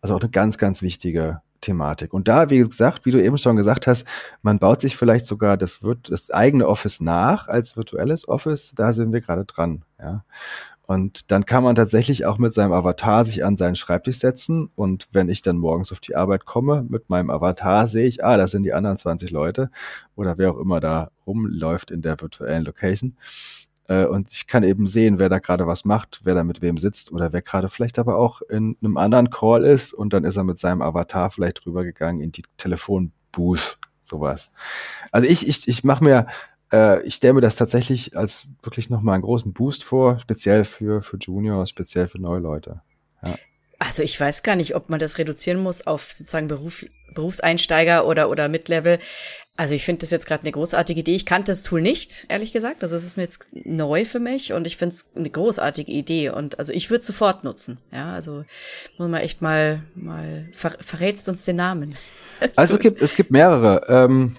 [0.00, 2.12] also auch eine ganz, ganz wichtige Thematik.
[2.12, 4.06] Und da, wie gesagt, wie du eben schon gesagt hast,
[4.42, 8.72] man baut sich vielleicht sogar das, wird, das eigene Office nach als virtuelles Office.
[8.74, 9.84] Da sind wir gerade dran.
[9.98, 10.24] Ja.
[10.84, 14.70] Und dann kann man tatsächlich auch mit seinem Avatar sich an seinen Schreibtisch setzen.
[14.74, 18.36] Und wenn ich dann morgens auf die Arbeit komme, mit meinem Avatar sehe ich, ah,
[18.36, 19.70] das sind die anderen 20 Leute
[20.16, 23.16] oder wer auch immer da rumläuft in der virtuellen Location.
[23.88, 26.78] Äh, und ich kann eben sehen, wer da gerade was macht, wer da mit wem
[26.78, 30.36] sitzt oder wer gerade vielleicht aber auch in einem anderen Call ist und dann ist
[30.36, 34.52] er mit seinem Avatar vielleicht rübergegangen in die Telefonbooth, sowas.
[35.10, 36.26] Also ich, ich, ich mache mir,
[36.72, 41.02] äh, ich stelle mir das tatsächlich als wirklich nochmal einen großen Boost vor, speziell für,
[41.02, 42.82] für Juniors, speziell für neue Leute.
[43.84, 48.30] Also ich weiß gar nicht, ob man das reduzieren muss auf sozusagen Beruf, Berufseinsteiger oder,
[48.30, 49.00] oder Mid-Level.
[49.56, 51.16] Also ich finde das jetzt gerade eine großartige Idee.
[51.16, 52.84] Ich kannte das Tool nicht, ehrlich gesagt.
[52.84, 56.30] Also es ist mir jetzt neu für mich und ich finde es eine großartige Idee.
[56.30, 57.78] Und also ich würde sofort nutzen.
[57.90, 58.44] Ja, also
[58.98, 61.96] muss man echt mal, mal ver verrätst uns den Namen.
[62.56, 63.82] Also es gibt, es gibt mehrere.
[63.86, 64.36] Ähm,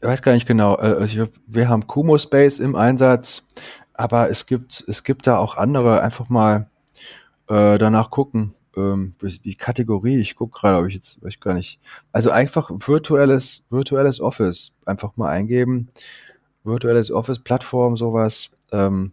[0.00, 0.76] ich weiß gar nicht genau.
[0.76, 3.42] Äh, also wir haben Kumo Space im Einsatz,
[3.92, 6.00] aber es gibt, es gibt da auch andere.
[6.00, 6.70] Einfach mal
[7.48, 8.54] äh, danach gucken.
[8.76, 11.80] ähm, die Kategorie, ich gucke gerade, ob ich jetzt, weiß ich gar nicht.
[12.12, 15.88] Also einfach virtuelles, virtuelles Office einfach mal eingeben.
[16.64, 18.50] Virtuelles Office, Plattform, sowas.
[18.72, 19.12] Ähm,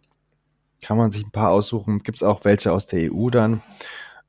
[0.84, 2.04] kann man sich ein paar aussuchen.
[2.04, 3.62] Gibt es auch welche aus der EU dann.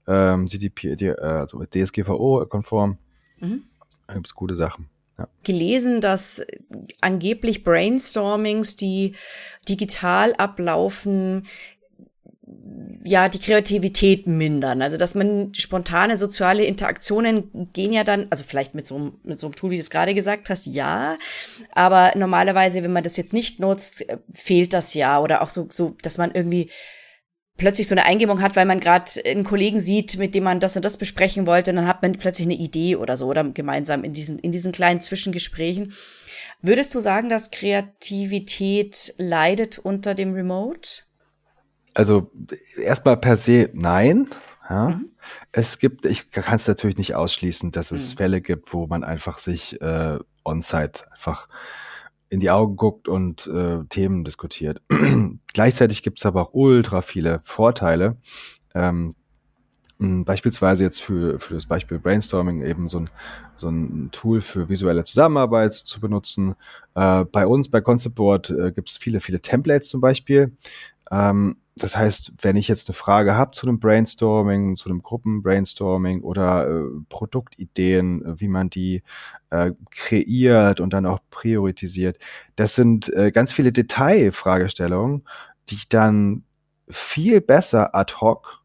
[0.06, 2.98] Ähm, CDP, die, äh, also DSGVO-konform.
[3.40, 3.64] Mhm.
[4.06, 4.88] Da gibt es gute Sachen.
[5.16, 5.28] Ja.
[5.44, 6.44] gelesen, dass
[7.00, 9.14] angeblich Brainstormings, die
[9.68, 11.46] digital ablaufen,
[13.04, 14.82] ja, die Kreativität mindern.
[14.82, 19.38] Also, dass man spontane soziale Interaktionen gehen ja dann, also vielleicht mit so, einem, mit
[19.38, 21.18] so einem Tool, wie du es gerade gesagt hast, ja.
[21.72, 25.20] Aber normalerweise, wenn man das jetzt nicht nutzt, fehlt das ja.
[25.20, 26.70] Oder auch so, so, dass man irgendwie
[27.56, 30.76] plötzlich so eine Eingebung hat, weil man gerade einen Kollegen sieht, mit dem man das
[30.76, 34.02] und das besprechen wollte, und dann hat man plötzlich eine Idee oder so, oder gemeinsam
[34.04, 35.92] in diesen, in diesen kleinen Zwischengesprächen.
[36.62, 41.03] Würdest du sagen, dass Kreativität leidet unter dem Remote?
[41.94, 42.30] Also
[42.76, 44.28] erstmal per se nein.
[44.68, 44.88] Ja.
[44.88, 45.10] Mhm.
[45.52, 48.16] Es gibt, ich kann es natürlich nicht ausschließen, dass es mhm.
[48.16, 51.48] Fälle gibt, wo man einfach sich äh, on-site einfach
[52.28, 54.82] in die Augen guckt und äh, Themen diskutiert.
[55.54, 58.16] Gleichzeitig gibt es aber auch ultra viele Vorteile.
[58.74, 59.14] Ähm,
[59.98, 63.10] beispielsweise jetzt für, für das Beispiel Brainstorming eben so ein,
[63.56, 66.54] so ein Tool für visuelle Zusammenarbeit zu benutzen.
[66.94, 70.56] Äh, bei uns bei Concept Board äh, gibt es viele, viele Templates zum Beispiel.
[71.10, 76.22] Ähm, das heißt, wenn ich jetzt eine Frage habe zu einem Brainstorming, zu einem Gruppenbrainstorming
[76.22, 79.02] oder äh, Produktideen, äh, wie man die
[79.50, 82.18] äh, kreiert und dann auch priorisiert,
[82.54, 85.24] das sind äh, ganz viele Detailfragestellungen,
[85.68, 86.44] die ich dann
[86.88, 88.63] viel besser ad hoc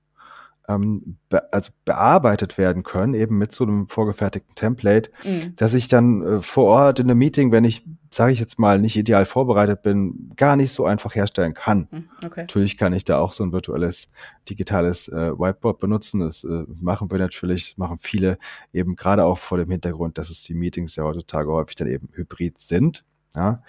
[0.69, 5.55] ähm, be also bearbeitet werden können, eben mit so einem vorgefertigten Template, mhm.
[5.55, 8.79] dass ich dann äh, vor Ort in einem Meeting, wenn ich, sage ich jetzt mal,
[8.79, 11.87] nicht ideal vorbereitet bin, gar nicht so einfach herstellen kann.
[11.91, 12.41] Mhm, okay.
[12.41, 14.09] Natürlich kann ich da auch so ein virtuelles
[14.47, 16.19] digitales äh, Whiteboard benutzen.
[16.19, 18.37] Das äh, machen wir natürlich, machen viele
[18.71, 22.09] eben gerade auch vor dem Hintergrund, dass es die Meetings ja heutzutage häufig dann eben
[22.13, 23.03] hybrid sind.
[23.35, 23.63] Ja.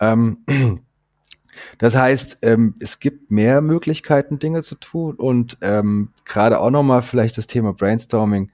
[0.00, 0.44] Ähm,
[1.78, 7.02] das heißt, ähm, es gibt mehr Möglichkeiten, Dinge zu tun und ähm, gerade auch nochmal
[7.02, 8.50] vielleicht das Thema Brainstorming,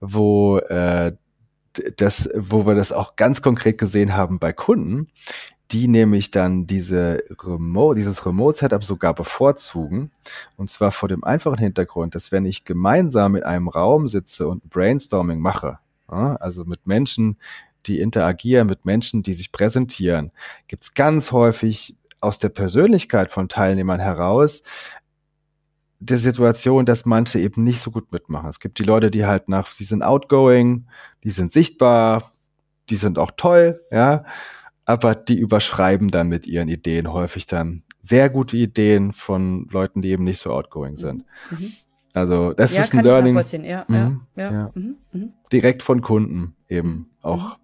[0.00, 1.12] wo äh,
[1.96, 5.08] das, wo wir das auch ganz konkret gesehen haben bei Kunden,
[5.70, 10.10] die nämlich dann diese Remote, dieses Remote-Setup sogar bevorzugen.
[10.56, 14.68] Und zwar vor dem einfachen Hintergrund, dass wenn ich gemeinsam in einem Raum sitze und
[14.70, 17.36] Brainstorming mache, also mit Menschen,
[17.86, 20.30] die interagieren, mit Menschen, die sich präsentieren,
[20.68, 24.62] gibt's ganz häufig aus der Persönlichkeit von Teilnehmern heraus
[26.00, 28.48] der Situation, dass manche eben nicht so gut mitmachen.
[28.48, 30.86] Es gibt die Leute, die halt nach, sie sind outgoing,
[31.24, 32.32] die sind sichtbar,
[32.88, 34.24] die sind auch toll, ja,
[34.84, 40.10] aber die überschreiben dann mit ihren Ideen häufig dann sehr gute Ideen von Leuten, die
[40.10, 41.24] eben nicht so outgoing sind.
[41.50, 41.72] Mhm.
[42.14, 43.36] Also das ja, ist ein Learning.
[43.64, 44.70] Ja, mhm, ja, ja.
[44.74, 47.06] Mhm, mhm, Direkt von Kunden eben mhm.
[47.20, 47.58] auch.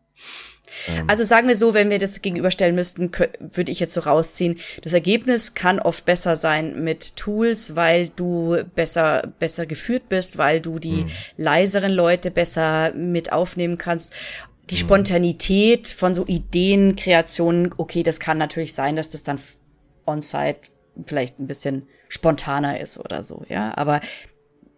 [0.89, 1.05] Ähm.
[1.09, 4.59] Also sagen wir so, wenn wir das gegenüberstellen müssten, würde ich jetzt so rausziehen.
[4.83, 10.61] Das Ergebnis kann oft besser sein mit Tools, weil du besser, besser geführt bist, weil
[10.61, 11.11] du die mhm.
[11.37, 14.13] leiseren Leute besser mit aufnehmen kannst.
[14.71, 14.79] Die mhm.
[14.79, 19.41] Spontanität von so Ideen, Kreationen, okay, das kann natürlich sein, dass das dann
[20.07, 20.69] on-site
[21.07, 23.77] vielleicht ein bisschen spontaner ist oder so, ja.
[23.77, 24.01] Aber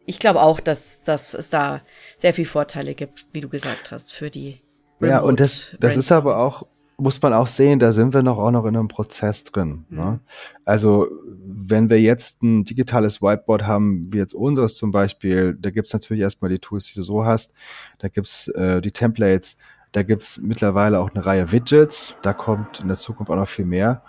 [0.06, 1.82] ich glaube auch, dass, dass es da
[2.16, 4.60] sehr viel Vorteile gibt, wie du gesagt hast, für die
[5.00, 6.66] ja, und das, das ist aber auch,
[6.98, 9.84] muss man auch sehen, da sind wir noch auch noch in einem Prozess drin.
[9.88, 9.98] Mhm.
[9.98, 10.20] Ne?
[10.64, 11.08] Also
[11.46, 16.22] wenn wir jetzt ein digitales Whiteboard haben, wie jetzt unseres zum Beispiel, da gibt's natürlich
[16.22, 17.52] erstmal die Tools, die du so hast,
[17.98, 19.58] da gibt's äh, die Templates,
[19.92, 23.66] da gibt's mittlerweile auch eine Reihe Widgets, da kommt in der Zukunft auch noch viel
[23.66, 24.02] mehr.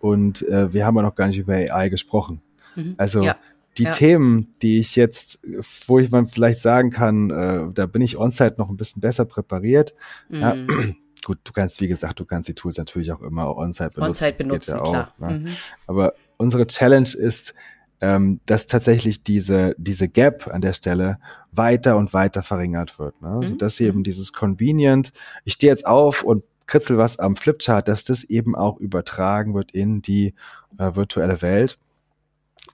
[0.00, 2.42] Und äh, wir haben ja noch gar nicht über AI gesprochen.
[2.76, 2.94] Mhm.
[2.98, 3.36] Also ja
[3.78, 3.90] die ja.
[3.90, 5.40] Themen, die ich jetzt,
[5.86, 9.24] wo ich mal vielleicht sagen kann, äh, da bin ich on-site noch ein bisschen besser
[9.24, 9.94] präpariert.
[10.28, 10.40] Mhm.
[10.40, 10.56] Ja,
[11.24, 14.24] gut, du kannst, wie gesagt, du kannst die Tools natürlich auch immer on-site benutzen.
[14.24, 15.14] On-site benutzen, ja klar.
[15.18, 15.38] Auch, ne?
[15.38, 15.48] mhm.
[15.86, 17.54] Aber unsere Challenge ist,
[18.00, 21.18] ähm, dass tatsächlich diese, diese Gap an der Stelle
[21.52, 23.20] weiter und weiter verringert wird.
[23.22, 23.40] Ne?
[23.40, 23.48] Mhm.
[23.48, 24.04] Sodass eben mhm.
[24.04, 25.12] dieses Convenient,
[25.44, 29.72] ich stehe jetzt auf und kritzel was am Flipchart, dass das eben auch übertragen wird
[29.72, 30.34] in die
[30.78, 31.78] äh, virtuelle Welt.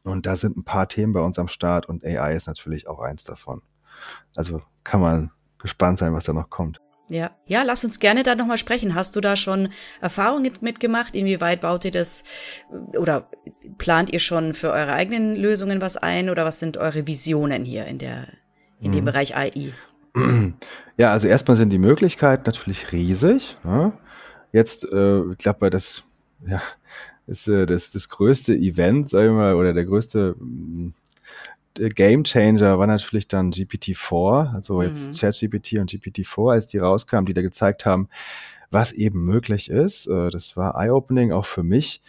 [0.03, 3.01] Und da sind ein paar Themen bei uns am Start und AI ist natürlich auch
[3.01, 3.63] eins davon.
[4.37, 6.81] Also kann man gespannt sein, was da noch kommt.
[7.09, 8.95] Ja, ja, lass uns gerne da nochmal sprechen.
[8.95, 11.17] Hast du da schon Erfahrungen mitgemacht?
[11.17, 12.23] Inwieweit baut ihr das
[12.97, 13.29] oder
[13.79, 17.87] plant ihr schon für eure eigenen Lösungen was ein oder was sind eure Visionen hier
[17.87, 18.29] in der
[18.79, 19.07] in dem mhm.
[19.07, 19.73] Bereich AI?
[20.97, 23.57] Ja, also erstmal sind die Möglichkeiten natürlich riesig.
[23.65, 23.93] Ne?
[24.53, 26.03] Jetzt, äh, ich glaube, das
[26.47, 26.61] ja,
[27.31, 30.93] ist äh, das, das größte Event, sag ich mal, oder der größte, mm,
[31.75, 35.17] Game Changer war natürlich dann GPT-4, also jetzt mhm.
[35.17, 38.09] ChatGPT und GPT-4, als die rauskamen, die da gezeigt haben,
[38.71, 40.07] was eben möglich ist.
[40.09, 42.03] Äh, das war eye-opening auch für mich.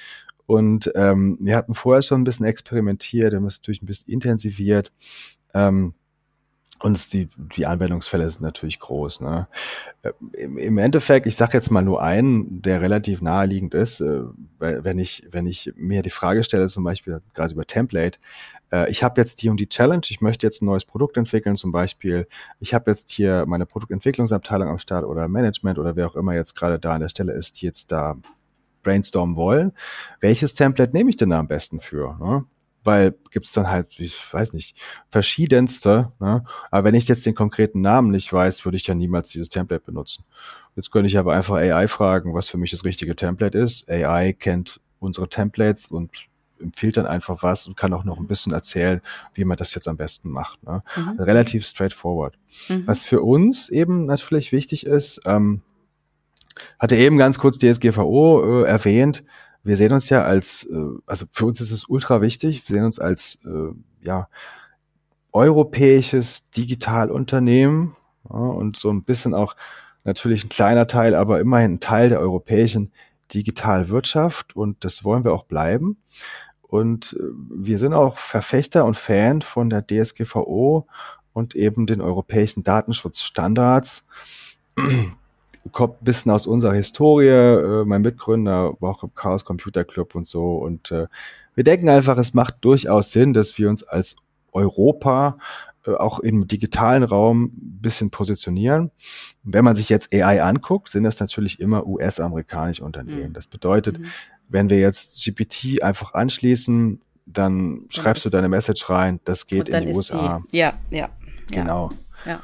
[0.47, 4.11] Und ähm, wir hatten vorher schon ein bisschen experimentiert, wir haben es natürlich ein bisschen
[4.11, 4.91] intensiviert.
[5.53, 5.93] Ähm,
[6.81, 9.21] und die, die Anwendungsfälle sind natürlich groß.
[9.21, 9.47] Ne?
[10.33, 14.21] Im, Im Endeffekt, ich sage jetzt mal nur einen, der relativ naheliegend ist, äh,
[14.59, 18.17] wenn ich, wenn ich mir die Frage stelle, zum Beispiel gerade über Template,
[18.71, 21.55] äh, ich habe jetzt die und die Challenge, ich möchte jetzt ein neues Produkt entwickeln,
[21.55, 22.27] zum Beispiel,
[22.59, 26.55] ich habe jetzt hier meine Produktentwicklungsabteilung am Start oder Management oder wer auch immer jetzt
[26.55, 28.17] gerade da an der Stelle ist, die jetzt da
[28.81, 29.73] brainstormen wollen.
[30.19, 32.17] Welches Template nehme ich denn da am besten für?
[32.19, 32.45] Ne?
[32.83, 34.77] Weil gibt's dann halt, ich weiß nicht,
[35.09, 36.11] verschiedenste.
[36.19, 36.43] Ne?
[36.69, 39.83] Aber wenn ich jetzt den konkreten Namen nicht weiß, würde ich ja niemals dieses Template
[39.83, 40.23] benutzen.
[40.75, 43.89] Jetzt könnte ich aber einfach AI fragen, was für mich das richtige Template ist.
[43.89, 46.27] AI kennt unsere Templates und
[46.59, 49.01] empfiehlt dann einfach was und kann auch noch ein bisschen erzählen,
[49.33, 50.63] wie man das jetzt am besten macht.
[50.63, 50.83] Ne?
[50.95, 51.19] Mhm.
[51.19, 52.37] Relativ straightforward.
[52.69, 52.83] Mhm.
[52.85, 55.61] Was für uns eben natürlich wichtig ist, ähm,
[56.79, 59.23] hatte eben ganz kurz DSGVO äh, erwähnt,
[59.63, 62.85] wir sehen uns ja als, äh, also für uns ist es ultra wichtig, wir sehen
[62.85, 64.27] uns als äh, ja,
[65.31, 67.95] europäisches Digitalunternehmen
[68.29, 69.55] ja, und so ein bisschen auch
[70.03, 72.91] natürlich ein kleiner Teil, aber immerhin ein Teil der europäischen
[73.33, 75.97] Digitalwirtschaft und das wollen wir auch bleiben.
[76.63, 80.87] Und äh, wir sind auch Verfechter und Fan von der DSGVO
[81.33, 84.05] und eben den europäischen Datenschutzstandards
[85.71, 87.27] kommt ein bisschen aus unserer Historie.
[87.27, 90.55] Äh, mein Mitgründer war auch im Chaos Computer Club und so.
[90.55, 91.07] Und äh,
[91.55, 94.15] wir denken einfach, es macht durchaus Sinn, dass wir uns als
[94.51, 95.37] Europa
[95.85, 98.91] äh, auch im digitalen Raum ein bisschen positionieren.
[99.43, 103.29] Wenn man sich jetzt AI anguckt, sind das natürlich immer US-amerikanische Unternehmen.
[103.29, 103.33] Mhm.
[103.33, 104.05] Das bedeutet, mhm.
[104.49, 109.69] wenn wir jetzt GPT einfach anschließen, dann, dann schreibst du deine Message rein, das geht
[109.69, 110.43] in die USA.
[110.51, 111.09] Die, ja, ja.
[111.51, 111.91] Genau.
[112.25, 112.41] Ja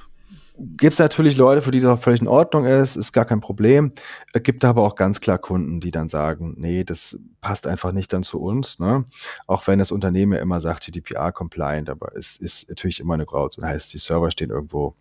[0.57, 3.39] gibt es natürlich Leute, für die das auch völlig in Ordnung ist, ist gar kein
[3.39, 3.91] Problem.
[4.33, 8.11] Es gibt aber auch ganz klar Kunden, die dann sagen, nee, das passt einfach nicht
[8.11, 8.79] dann zu uns.
[8.79, 9.05] Ne?
[9.45, 13.67] Auch wenn das Unternehmen ja immer sagt, GDPR-compliant, aber es ist natürlich immer eine Grauzone.
[13.67, 14.95] Heißt, die Server stehen irgendwo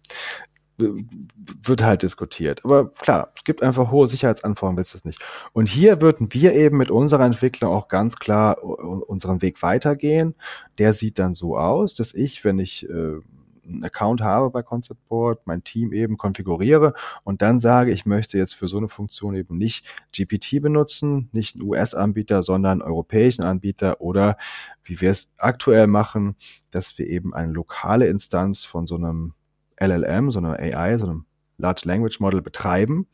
[0.79, 2.63] wird halt diskutiert.
[2.65, 5.19] Aber klar, es gibt einfach hohe Sicherheitsanforderungen, willst du das nicht.
[5.55, 10.35] Und hier würden wir eben mit unserer Entwicklung auch ganz klar unseren Weg weitergehen.
[10.79, 13.21] Der sieht dann so aus, dass ich, wenn ich äh,
[13.67, 18.39] einen Account habe bei Concept Board, mein Team eben konfiguriere und dann sage, ich möchte
[18.39, 23.43] jetzt für so eine Funktion eben nicht GPT benutzen, nicht einen US-Anbieter, sondern einen europäischen
[23.43, 24.37] Anbieter oder
[24.85, 26.37] wie wir es aktuell machen,
[26.71, 29.35] dass wir eben eine lokale Instanz von so einem
[29.81, 31.27] LLM, so einer AI, so einem
[31.59, 33.07] Large Language Model betreiben,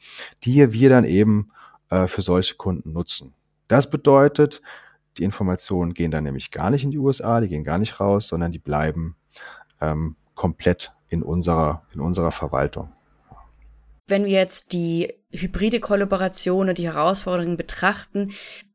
[0.45, 1.51] die wir dann eben
[1.91, 3.35] äh, für solche Kunden nutzen.
[3.69, 4.63] Das bedeutet,
[5.19, 8.29] die Informationen gehen dann nämlich gar nicht in die USA, die gehen gar nicht raus,
[8.29, 9.17] sondern die bleiben
[9.81, 12.93] ähm, komplett in unserer, in unserer Verwaltung.
[14.07, 18.33] Wenn wir jetzt die hybride Kollaboration und die Herausforderungen betrachten,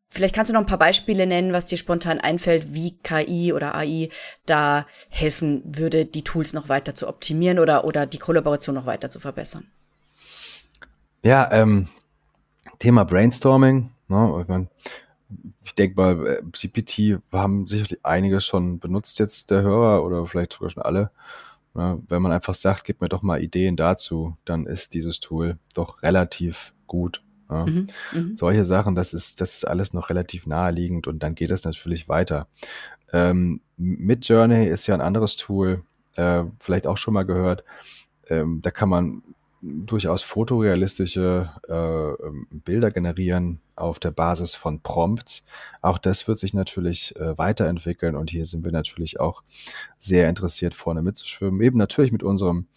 [0.10, 3.76] vielleicht kannst du noch ein paar Beispiele nennen, was dir spontan einfällt, wie KI oder
[3.76, 4.10] AI
[4.46, 9.10] da helfen würde, die Tools noch weiter zu optimieren oder, oder die Kollaboration noch weiter
[9.10, 9.68] zu verbessern.
[11.24, 11.88] Ja, ähm,
[12.80, 13.90] Thema Brainstorming.
[14.08, 14.70] Ne, ich, mein,
[15.64, 20.70] ich denke mal, GPT haben sicherlich einige schon benutzt jetzt der Hörer oder vielleicht sogar
[20.70, 21.12] schon alle.
[21.78, 25.60] Ne, wenn man einfach sagt, gib mir doch mal Ideen dazu, dann ist dieses Tool
[25.76, 27.22] doch relativ gut.
[27.52, 27.68] Ja.
[27.68, 28.30] Mhm, mh.
[28.34, 32.10] Solche Sachen, das ist, das ist alles noch relativ naheliegend und dann geht es natürlich
[32.10, 32.48] weiter.
[33.14, 35.84] Ähm, mit Journey ist ja ein anderes Tool,
[36.16, 37.64] äh, vielleicht auch schon mal gehört.
[38.28, 39.22] Ähm, da kann man
[39.62, 45.44] durchaus fotorealistische äh, ähm, Bilder generieren auf der Basis von Prompts.
[45.82, 49.44] Auch das wird sich natürlich äh, weiterentwickeln und hier sind wir natürlich auch
[49.98, 51.62] sehr interessiert, vorne mitzuschwimmen.
[51.62, 52.68] Eben natürlich mit unserem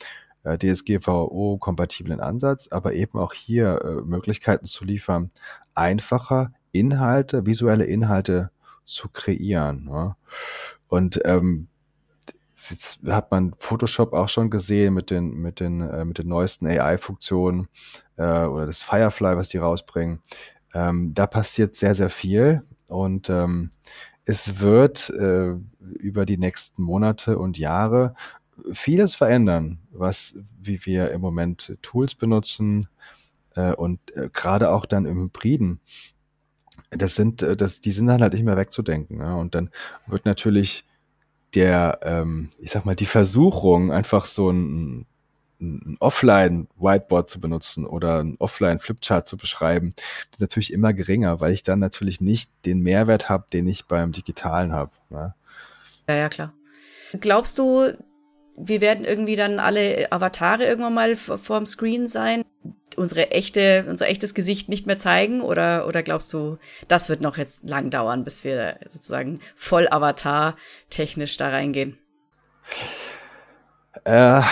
[0.43, 5.31] äh, DSGVO-kompatiblen Ansatz, aber eben auch hier äh, Möglichkeiten zu liefern,
[5.75, 8.51] einfacher Inhalte, visuelle Inhalte
[8.85, 9.85] zu kreieren.
[9.85, 10.17] Ne?
[10.89, 11.69] Und ähm,
[12.71, 16.67] jetzt hat man Photoshop auch schon gesehen mit den, mit den, äh, mit den neuesten
[16.67, 17.69] AI-Funktionen
[18.17, 20.21] äh, oder das Firefly, was die rausbringen.
[20.73, 23.71] Ähm, da passiert sehr, sehr viel und ähm,
[24.25, 25.55] es wird äh,
[25.99, 28.15] über die nächsten Monate und Jahre
[28.73, 32.89] vieles verändern, was, wie wir im Moment Tools benutzen
[33.57, 35.81] äh, und äh, gerade auch dann im Hybriden.
[36.91, 39.19] Das sind, äh, das, die sind dann halt nicht mehr wegzudenken.
[39.19, 39.35] Ja?
[39.35, 39.71] Und dann
[40.07, 40.85] wird natürlich
[41.55, 45.07] der, ähm, ich sag mal, die Versuchung, einfach so ein,
[45.61, 49.93] ein Offline-Whiteboard zu benutzen oder ein Offline-Flipchart zu beschreiben,
[50.33, 54.13] ist natürlich immer geringer, weil ich dann natürlich nicht den Mehrwert habe, den ich beim
[54.13, 54.93] Digitalen habe.
[55.11, 55.35] Ne?
[56.09, 56.55] Ja, ja, klar.
[57.21, 57.93] Glaubst du,
[58.57, 62.45] wir werden irgendwie dann alle Avatare irgendwann mal vorm Screen sein,
[62.97, 65.41] unsere echte, unser echtes Gesicht nicht mehr zeigen?
[65.41, 71.37] Oder, oder glaubst du, das wird noch jetzt lang dauern, bis wir sozusagen voll Avatar-technisch
[71.37, 71.99] da reingehen?
[74.05, 74.43] Äh,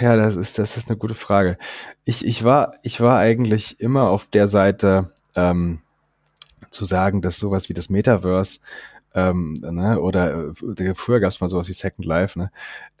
[0.00, 1.58] ja, das ist, das ist eine gute Frage.
[2.04, 5.80] Ich, ich, war, ich war eigentlich immer auf der Seite, ähm,
[6.70, 8.60] zu sagen, dass sowas wie das Metaverse
[9.14, 12.50] ähm, ne, oder äh, früher gab es mal sowas wie Second Life, ne,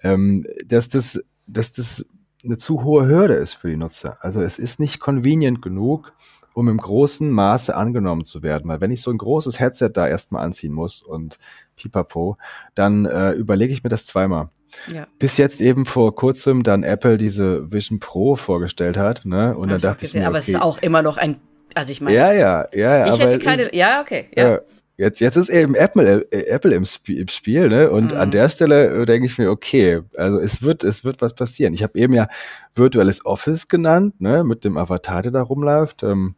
[0.02, 2.06] ähm, dass das, dass das
[2.44, 4.18] eine zu hohe Hürde ist für die Nutzer.
[4.20, 6.12] Also es ist nicht convenient genug,
[6.54, 8.68] um im großen Maße angenommen zu werden.
[8.68, 11.38] Weil wenn ich so ein großes Headset da erstmal anziehen muss und
[11.76, 12.36] pipapo,
[12.74, 14.50] dann äh, überlege ich mir das zweimal.
[14.92, 15.06] Ja.
[15.18, 19.56] Bis jetzt eben vor kurzem dann Apple diese Vision Pro vorgestellt hat, ne?
[19.56, 21.40] Und Hab dann dachte ich, gesehen, mir, okay, aber es ist auch immer noch ein,
[21.74, 24.60] also ich meine, ja, ja, ja, ich hätte keine, ist, ja, okay, ja.
[24.96, 27.90] Jetzt, jetzt ist eben Apple, äh, Apple im, Sp im Spiel, ne?
[27.90, 28.18] Und mhm.
[28.18, 31.74] an der Stelle äh, denke ich mir, okay, also es wird, es wird was passieren.
[31.74, 32.28] Ich habe eben ja
[32.74, 34.44] virtuelles Office genannt, ne?
[34.44, 36.04] Mit dem Avatar, der da rumläuft.
[36.04, 36.36] Ähm,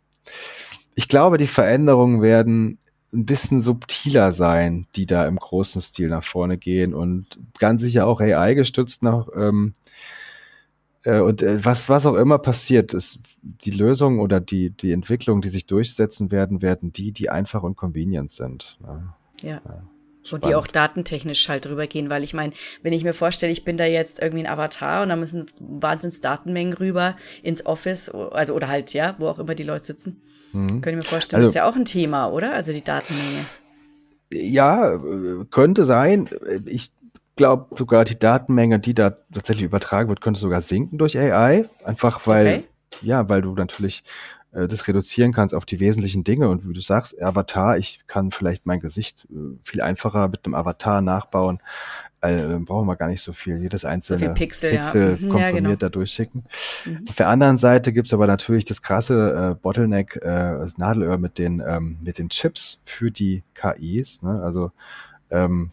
[0.94, 2.78] ich glaube, die Veränderungen werden
[3.12, 8.07] ein bisschen subtiler sein, die da im großen Stil nach vorne gehen und ganz sicher
[8.07, 9.90] auch AI gestützt nach ähm, äh,
[11.07, 15.48] und äh, was, was auch immer passiert, ist die Lösung oder die, die Entwicklung, die
[15.48, 18.78] sich durchsetzen werden, werden die, die einfach und convenient sind.
[18.80, 19.14] Ne?
[19.42, 19.61] Ja.
[19.64, 19.82] ja.
[20.32, 22.52] Und die auch datentechnisch halt drüber gehen, weil ich meine,
[22.82, 26.20] wenn ich mir vorstelle, ich bin da jetzt irgendwie ein Avatar und da müssen wahnsinns
[26.20, 30.20] Datenmengen rüber ins Office, also oder halt, ja, wo auch immer die Leute sitzen.
[30.52, 30.68] Mhm.
[30.80, 32.54] Könnte ich mir vorstellen, also, das ist ja auch ein Thema, oder?
[32.54, 33.46] Also die Datenmenge.
[34.32, 36.28] Ja, äh, könnte sein.
[36.64, 36.90] Ich
[37.37, 41.66] glaube sogar die Datenmenge, die da tatsächlich übertragen wird, könnte sogar sinken durch AI.
[41.84, 42.64] Einfach weil, okay.
[43.03, 44.05] ja, weil du natürlich
[44.53, 46.49] äh, das reduzieren kannst auf die wesentlichen Dinge.
[46.49, 50.55] Und wie du sagst, Avatar, ich kann vielleicht mein Gesicht äh, viel einfacher mit einem
[50.55, 51.61] Avatar nachbauen.
[52.22, 55.28] Äh, brauchen wir gar nicht so viel, jedes einzelne so Pixel, Pixel ja.
[55.28, 55.76] komprimiert ja, genau.
[55.76, 56.45] da durchschicken.
[56.87, 57.05] Mhm.
[57.09, 61.37] Auf der anderen Seite gibt's aber natürlich das krasse äh, Bottleneck, äh, das Nadelöhr mit
[61.37, 64.22] den, ähm, mit den Chips für die KIs.
[64.22, 64.41] Ne?
[64.43, 64.72] Also
[65.30, 65.70] ähm,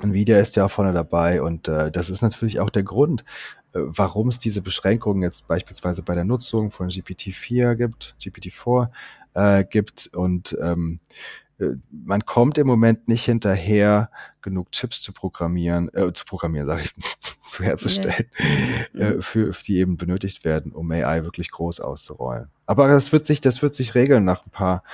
[0.00, 3.24] Nvidia ist ja vorne dabei und äh, das ist natürlich auch der Grund,
[3.72, 8.90] äh, warum es diese Beschränkungen jetzt beispielsweise bei der Nutzung von GPT-4 gibt, GPT-4
[9.34, 11.47] äh, gibt und ähm, äh,
[11.90, 14.10] man kommt im Moment nicht hinterher,
[14.42, 16.94] genug Chips zu programmieren, äh, zu programmieren, sage ich,
[17.42, 18.26] zu herzustellen,
[18.94, 19.10] ja.
[19.10, 22.48] äh, für, für die eben benötigt werden, um AI wirklich groß auszurollen.
[22.66, 24.84] Aber das wird sich, das wird sich regeln nach ein paar,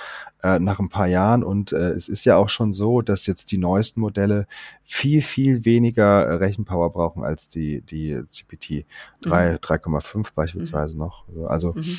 [0.43, 1.45] äh, nach ein paar Jahren.
[1.45, 4.47] Und äh, es ist ja auch schon so, dass jetzt die neuesten Modelle
[4.85, 8.87] viel, viel weniger Rechenpower brauchen als die, die GPT
[9.23, 9.57] 3, mhm.
[9.57, 11.01] 3,5 beispielsweise mhm.
[11.01, 11.25] noch.
[11.47, 11.97] Also mhm.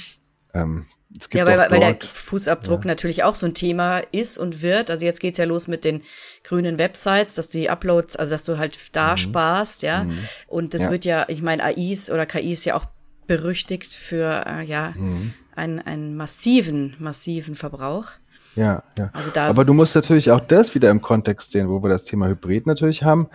[0.53, 0.86] ähm,
[1.33, 2.87] ja, weil, weil der Fußabdruck ja.
[2.87, 4.89] natürlich auch so ein Thema ist und wird.
[4.89, 6.01] Also jetzt geht's ja los mit den
[6.43, 9.17] grünen Websites, dass du die Uploads, also dass du halt da mhm.
[9.17, 10.03] sparst, ja.
[10.03, 10.17] Mhm.
[10.47, 10.91] Und das ja.
[10.91, 12.85] wird ja, ich meine, AIs oder KIs ja auch
[13.27, 15.33] berüchtigt für äh, ja mhm.
[15.55, 18.07] einen, einen massiven, massiven Verbrauch.
[18.55, 19.09] Ja, ja.
[19.13, 22.03] Also da Aber du musst natürlich auch das wieder im Kontext sehen, wo wir das
[22.03, 23.29] Thema Hybrid natürlich haben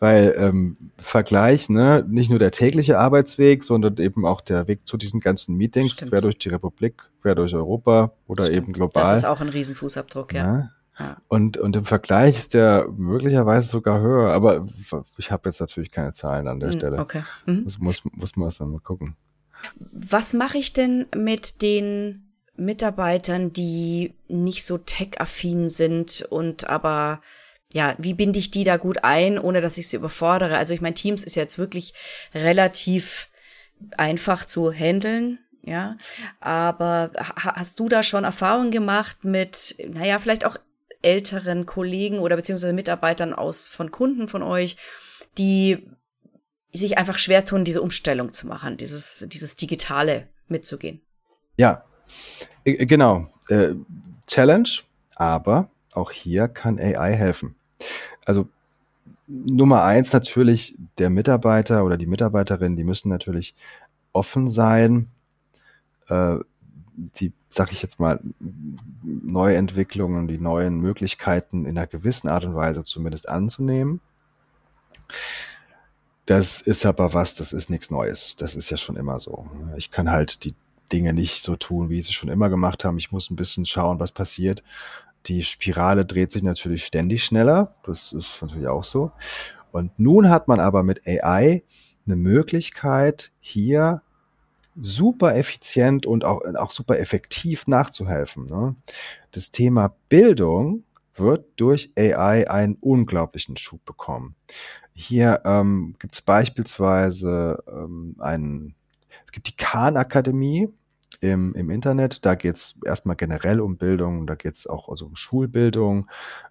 [0.00, 4.96] weil ähm, Vergleich, ne, nicht nur der tägliche Arbeitsweg, sondern eben auch der Weg zu
[4.96, 6.10] diesen ganzen Meetings, Stimmt.
[6.10, 8.56] quer durch die Republik, quer durch Europa oder Stimmt.
[8.56, 9.04] eben global.
[9.04, 10.46] Das ist auch ein Riesenfußabdruck, ja.
[10.46, 10.70] ja.
[10.98, 11.16] ja.
[11.28, 14.66] Und, und im Vergleich ist der möglicherweise sogar höher, aber
[15.18, 16.98] ich habe jetzt natürlich keine Zahlen an der hm, Stelle.
[16.98, 17.22] Okay.
[17.44, 17.64] Mhm.
[17.64, 19.16] Das muss, muss man dann mal gucken.
[19.92, 27.20] Was mache ich denn mit den Mitarbeitern, die nicht so tech-affin sind und aber
[27.72, 30.56] ja, wie binde ich die da gut ein, ohne dass ich sie überfordere?
[30.56, 31.94] Also ich meine, Teams ist jetzt wirklich
[32.34, 33.28] relativ
[33.96, 35.96] einfach zu handeln, ja.
[36.40, 40.56] Aber hast du da schon Erfahrungen gemacht mit, naja, vielleicht auch
[41.02, 44.76] älteren Kollegen oder beziehungsweise Mitarbeitern aus von Kunden von euch,
[45.38, 45.88] die
[46.72, 51.00] sich einfach schwer tun, diese Umstellung zu machen, dieses, dieses Digitale mitzugehen?
[51.56, 51.84] Ja,
[52.64, 53.26] genau.
[53.48, 53.74] Äh,
[54.26, 54.68] Challenge,
[55.16, 57.56] aber auch hier kann AI helfen
[58.24, 58.48] also
[59.26, 63.54] Nummer eins natürlich der Mitarbeiter oder die Mitarbeiterin, die müssen natürlich
[64.12, 65.08] offen sein,
[66.08, 66.36] äh,
[66.96, 68.20] die, sag ich jetzt mal,
[69.02, 74.00] Neuentwicklungen, die neuen Möglichkeiten in einer gewissen Art und Weise zumindest anzunehmen.
[76.26, 78.36] Das ist aber was, das ist nichts Neues.
[78.36, 79.48] Das ist ja schon immer so.
[79.76, 80.54] Ich kann halt die
[80.92, 82.98] Dinge nicht so tun, wie sie schon immer gemacht haben.
[82.98, 84.62] Ich muss ein bisschen schauen, was passiert
[85.26, 87.74] die Spirale dreht sich natürlich ständig schneller.
[87.84, 89.12] Das ist natürlich auch so.
[89.72, 91.62] Und nun hat man aber mit AI
[92.06, 94.02] eine Möglichkeit, hier
[94.76, 98.46] super effizient und auch, auch super effektiv nachzuhelfen.
[98.46, 98.76] Ne?
[99.30, 104.36] Das Thema Bildung wird durch AI einen unglaublichen Schub bekommen.
[104.92, 108.74] Hier ähm, gibt es beispielsweise ähm, einen,
[109.26, 110.72] es gibt die Khan-Akademie
[111.20, 112.24] im, im Internet.
[112.24, 116.08] Da geht es erstmal generell um Bildung, da geht es auch also um Schulbildung,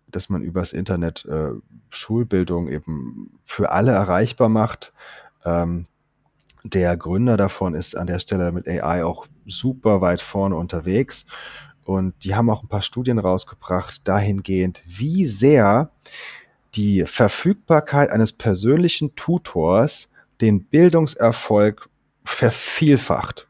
[0.08, 1.52] dass man übers Internet äh,
[1.90, 4.94] Schulbildung eben für alle erreichbar macht.
[5.44, 5.88] Ähm,
[6.64, 11.26] der Gründer davon ist an der Stelle mit AI auch super weit vorne unterwegs.
[11.84, 15.90] Und die haben auch ein paar Studien rausgebracht dahingehend, wie sehr
[16.76, 20.10] die Verfügbarkeit eines persönlichen Tutors
[20.42, 21.90] den Bildungserfolg
[22.24, 23.49] vervielfacht.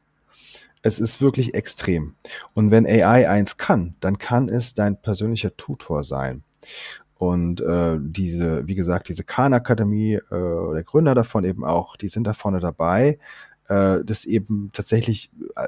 [0.81, 2.15] Es ist wirklich extrem.
[2.53, 6.43] Und wenn AI eins kann, dann kann es dein persönlicher Tutor sein.
[7.15, 12.25] Und äh, diese, wie gesagt, diese Khan-Akademie, äh, der Gründer davon eben auch, die sind
[12.25, 13.19] da vorne dabei,
[13.67, 15.67] äh, das eben tatsächlich äh,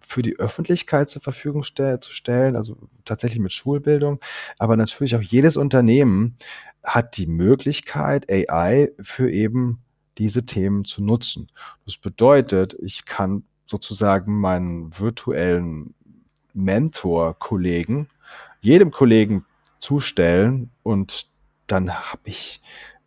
[0.00, 4.20] für die Öffentlichkeit zur Verfügung stell zu stellen, also tatsächlich mit Schulbildung.
[4.58, 6.36] Aber natürlich auch jedes Unternehmen
[6.84, 9.80] hat die Möglichkeit, AI für eben
[10.18, 11.48] diese Themen zu nutzen.
[11.84, 15.94] Das bedeutet, ich kann sozusagen meinen virtuellen
[16.52, 18.08] Mentor-Kollegen,
[18.60, 19.46] jedem Kollegen
[19.78, 21.28] zustellen und
[21.66, 22.60] dann habe ich,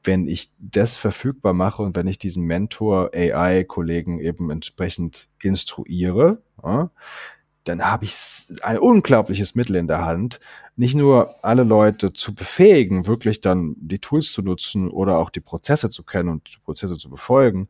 [0.03, 6.89] wenn ich das verfügbar mache und wenn ich diesen Mentor AI-Kollegen eben entsprechend instruiere, ja,
[7.63, 8.16] dann habe ich
[8.63, 10.39] ein unglaubliches Mittel in der Hand,
[10.76, 15.41] nicht nur alle Leute zu befähigen, wirklich dann die Tools zu nutzen oder auch die
[15.41, 17.70] Prozesse zu kennen und die Prozesse zu befolgen,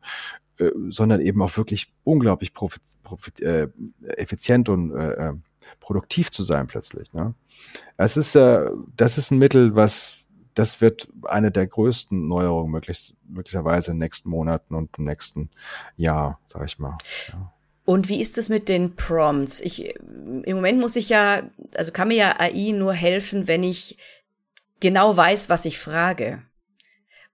[0.58, 3.68] äh, sondern eben auch wirklich unglaublich profit, profit, äh,
[4.16, 5.34] effizient und äh, äh
[5.80, 7.12] produktiv zu sein plötzlich.
[7.12, 7.34] Ne?
[7.96, 10.16] Es ist, äh, das ist ein Mittel, was
[10.56, 15.50] das wird eine der größten Neuerungen möglichst, möglicherweise in den nächsten Monaten und im nächsten
[15.96, 16.96] Jahr, sag ich mal.
[17.28, 17.52] Ja.
[17.84, 19.60] Und wie ist es mit den Prompts?
[19.60, 21.42] Ich, im Moment muss ich ja,
[21.76, 23.98] also kann mir ja AI nur helfen, wenn ich
[24.80, 26.42] genau weiß, was ich frage.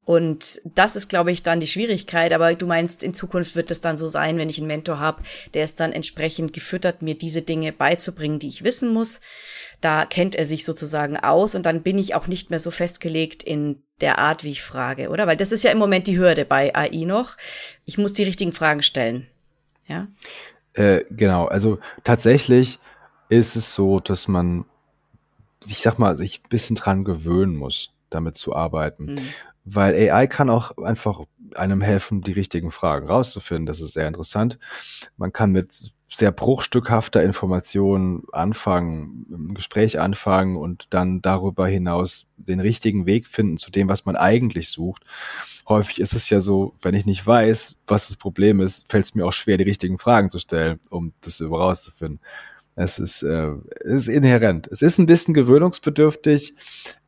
[0.05, 2.33] Und das ist, glaube ich, dann die Schwierigkeit.
[2.33, 5.23] Aber du meinst, in Zukunft wird es dann so sein, wenn ich einen Mentor habe,
[5.55, 9.21] der ist dann entsprechend gefüttert, mir diese Dinge beizubringen, die ich wissen muss.
[9.81, 13.43] Da kennt er sich sozusagen aus und dann bin ich auch nicht mehr so festgelegt
[13.43, 15.27] in der Art, wie ich frage, oder?
[15.27, 17.37] Weil das ist ja im Moment die Hürde bei AI noch.
[17.85, 19.29] Ich muss die richtigen Fragen stellen.
[19.87, 20.09] Ja.
[20.75, 21.47] Äh, genau.
[21.47, 22.81] Also tatsächlich
[23.29, 24.65] ist es so, dass man,
[25.67, 29.07] ich sag mal, sich ein bisschen dran gewöhnen muss, damit zu arbeiten.
[29.07, 29.29] Mhm.
[29.65, 31.21] Weil AI kann auch einfach
[31.55, 33.67] einem helfen, die richtigen Fragen rauszufinden.
[33.67, 34.59] Das ist sehr interessant.
[35.17, 42.61] Man kann mit sehr bruchstückhafter Information anfangen, ein Gespräch anfangen und dann darüber hinaus den
[42.61, 45.05] richtigen Weg finden zu dem, was man eigentlich sucht.
[45.69, 49.15] Häufig ist es ja so, wenn ich nicht weiß, was das Problem ist, fällt es
[49.15, 52.21] mir auch schwer, die richtigen Fragen zu stellen, um das herauszufinden.
[52.75, 54.67] Es ist, äh, es ist inhärent.
[54.71, 56.55] Es ist ein bisschen gewöhnungsbedürftig,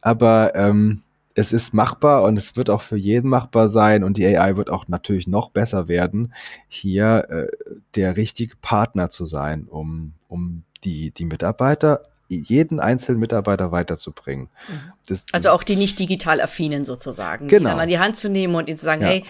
[0.01, 1.03] aber ähm,
[1.35, 4.71] es ist machbar und es wird auch für jeden machbar sein und die AI wird
[4.71, 6.33] auch natürlich noch besser werden,
[6.69, 7.67] hier äh,
[7.97, 14.49] der richtige Partner zu sein, um, um die, die Mitarbeiter jeden einzelnen Mitarbeiter weiterzubringen.
[14.69, 14.93] Mhm.
[15.07, 17.75] Das, also auch die nicht digital affinen sozusagen, genau.
[17.75, 19.09] die an die Hand zu nehmen und ihnen zu sagen, ja.
[19.09, 19.25] hey,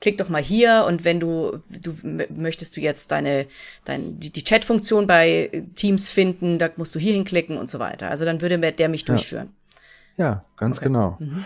[0.00, 3.46] klick doch mal hier und wenn du du möchtest du jetzt deine
[3.84, 8.08] dein, die, die Chat-Funktion bei Teams finden, da musst du hier hinklicken und so weiter.
[8.10, 9.50] Also dann würde der mich durchführen.
[10.18, 10.86] Ja, ganz okay.
[10.86, 11.16] genau.
[11.18, 11.44] Mhm.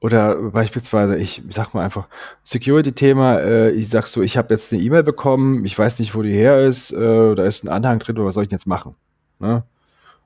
[0.00, 2.08] Oder beispielsweise, ich sag mal einfach,
[2.42, 6.22] Security-Thema, äh, ich sag so, ich habe jetzt eine E-Mail bekommen, ich weiß nicht, wo
[6.22, 8.96] die her ist, äh, da ist ein Anhang drin, was soll ich jetzt machen?
[9.38, 9.62] Ne?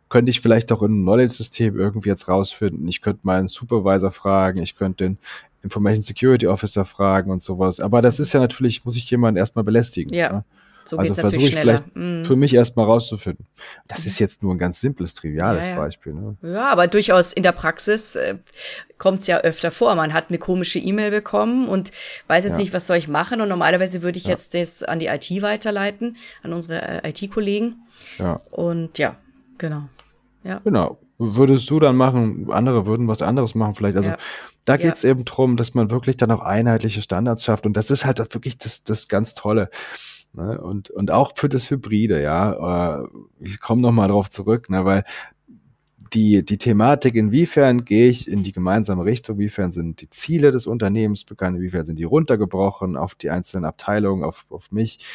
[0.09, 2.89] Könnte ich vielleicht auch in einem Knowledge-System irgendwie jetzt rausfinden.
[2.89, 5.19] Ich könnte meinen Supervisor fragen, ich könnte den
[5.63, 7.79] Information Security Officer fragen und sowas.
[7.81, 10.15] Aber das ist ja natürlich, muss ich jemanden erstmal belästigen.
[10.15, 10.33] Ja.
[10.33, 10.45] Ne?
[10.89, 11.79] So also versuche ich schneller.
[11.79, 12.25] vielleicht mm.
[12.25, 13.47] für mich erstmal rauszufinden.
[13.89, 14.07] Das mhm.
[14.07, 15.79] ist jetzt nur ein ganz simples, triviales ja, ja.
[15.79, 16.15] Beispiel.
[16.15, 16.37] Ne?
[16.43, 18.37] Ja, aber durchaus in der Praxis äh,
[18.99, 19.95] kommt es ja öfter vor.
[19.95, 21.91] Man hat eine komische E-Mail bekommen und
[22.29, 22.59] weiß jetzt ja.
[22.59, 23.41] nicht, was soll ich machen.
[23.41, 27.77] Und normalerweise würde ich jetzt das an die IT weiterleiten, an unsere äh, IT-Kollegen.
[28.19, 28.41] Ja.
[28.51, 29.17] Und ja,
[29.59, 29.89] genau.
[30.45, 30.61] Ja.
[30.65, 30.99] Genau.
[31.19, 33.97] Würdest du dann machen, andere würden was anderes machen vielleicht.
[33.97, 34.13] Also
[34.67, 37.67] da geht es eben drum, dass man wirklich dann auch einheitliche Standards schafft.
[37.67, 39.71] Und das ist halt wirklich das, das ganz Tolle.
[40.37, 40.61] Ne?
[40.61, 43.01] Und, und auch für das Hybride, ja.
[43.03, 43.09] Äh,
[43.41, 44.85] ich komme nochmal drauf zurück, ne?
[44.85, 45.05] weil
[46.13, 50.67] die, die Thematik, inwiefern gehe ich in die gemeinsame Richtung, inwiefern sind die Ziele des
[50.67, 55.07] Unternehmens bekannt, inwiefern sind die runtergebrochen auf die einzelnen Abteilungen, auf, auf mich,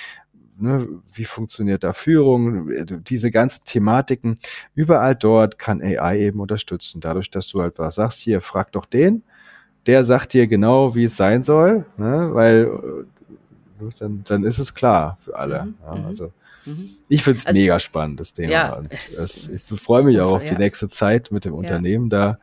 [0.57, 2.69] ne, wie funktioniert da Führung,
[3.03, 4.37] diese ganzen Thematiken,
[4.75, 8.85] überall dort kann AI eben unterstützen, dadurch, dass du halt was sagst, hier, frag doch
[8.85, 9.23] den,
[9.85, 13.05] der sagt dir genau, wie es sein soll, ne, weil
[13.99, 15.65] dann, dann ist es klar für alle.
[15.65, 15.75] Mhm.
[15.85, 16.05] Ja, mhm.
[16.05, 16.33] also
[16.65, 16.89] Mhm.
[17.09, 18.51] Ich finde es also, mega spannend, das Thema.
[18.51, 22.37] Ja, und es, ich freue mich auch auf die nächste Zeit mit dem Unternehmen da,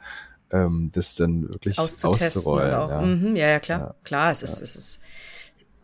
[0.51, 2.71] ähm, das dann wirklich auszurollen.
[2.71, 3.01] Ja.
[3.01, 3.49] Mhm, ja.
[3.49, 3.95] ja, klar.
[4.05, 5.03] Klar, es ist, es ist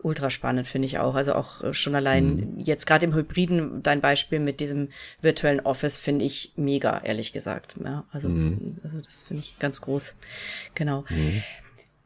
[0.02, 1.14] ultra spannend, finde ich auch.
[1.14, 2.60] Also auch äh, schon allein mhm.
[2.60, 4.88] jetzt gerade im Hybriden, dein Beispiel mit diesem
[5.22, 7.76] virtuellen Office finde ich mega, ehrlich gesagt.
[7.82, 8.78] Ja, also, mhm.
[8.82, 10.16] also das finde ich ganz groß.
[10.74, 11.04] Genau.
[11.08, 11.42] Mhm.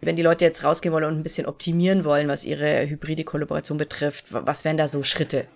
[0.01, 3.79] Wenn die Leute jetzt rausgehen wollen und ein bisschen optimieren wollen, was ihre hybride Kollaboration
[3.79, 5.47] betrifft, was wären da so Schritte?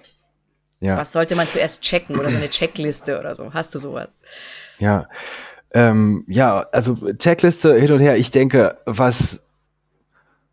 [0.81, 0.97] Ja.
[0.97, 3.55] Was sollte man zuerst checken oder so eine Checkliste oder so?
[3.55, 4.09] Hast du sowas?
[4.79, 5.09] Ja,
[5.73, 8.17] ähm, ja, also Checkliste hin und her.
[8.17, 9.43] Ich denke, was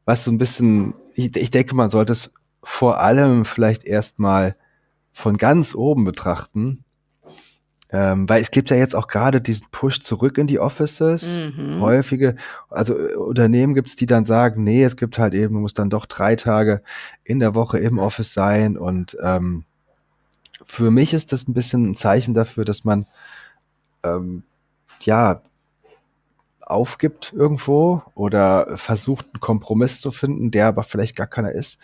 [0.09, 2.31] was so ein bisschen, ich, ich denke, man sollte es
[2.63, 4.55] vor allem vielleicht erstmal
[5.11, 6.83] von ganz oben betrachten.
[7.91, 11.37] Ähm, weil es gibt ja jetzt auch gerade diesen Push zurück in die Offices.
[11.37, 11.81] Mhm.
[11.81, 12.35] Häufige,
[12.69, 15.79] also äh, Unternehmen gibt es, die dann sagen, nee, es gibt halt eben, du musst
[15.79, 16.83] dann doch drei Tage
[17.23, 18.77] in der Woche im Office sein.
[18.77, 19.65] Und ähm,
[20.63, 23.07] für mich ist das ein bisschen ein Zeichen dafür, dass man
[24.03, 24.43] ähm,
[25.01, 25.41] ja
[26.61, 31.79] aufgibt irgendwo oder versucht, einen Kompromiss zu finden, der aber vielleicht gar keiner ist.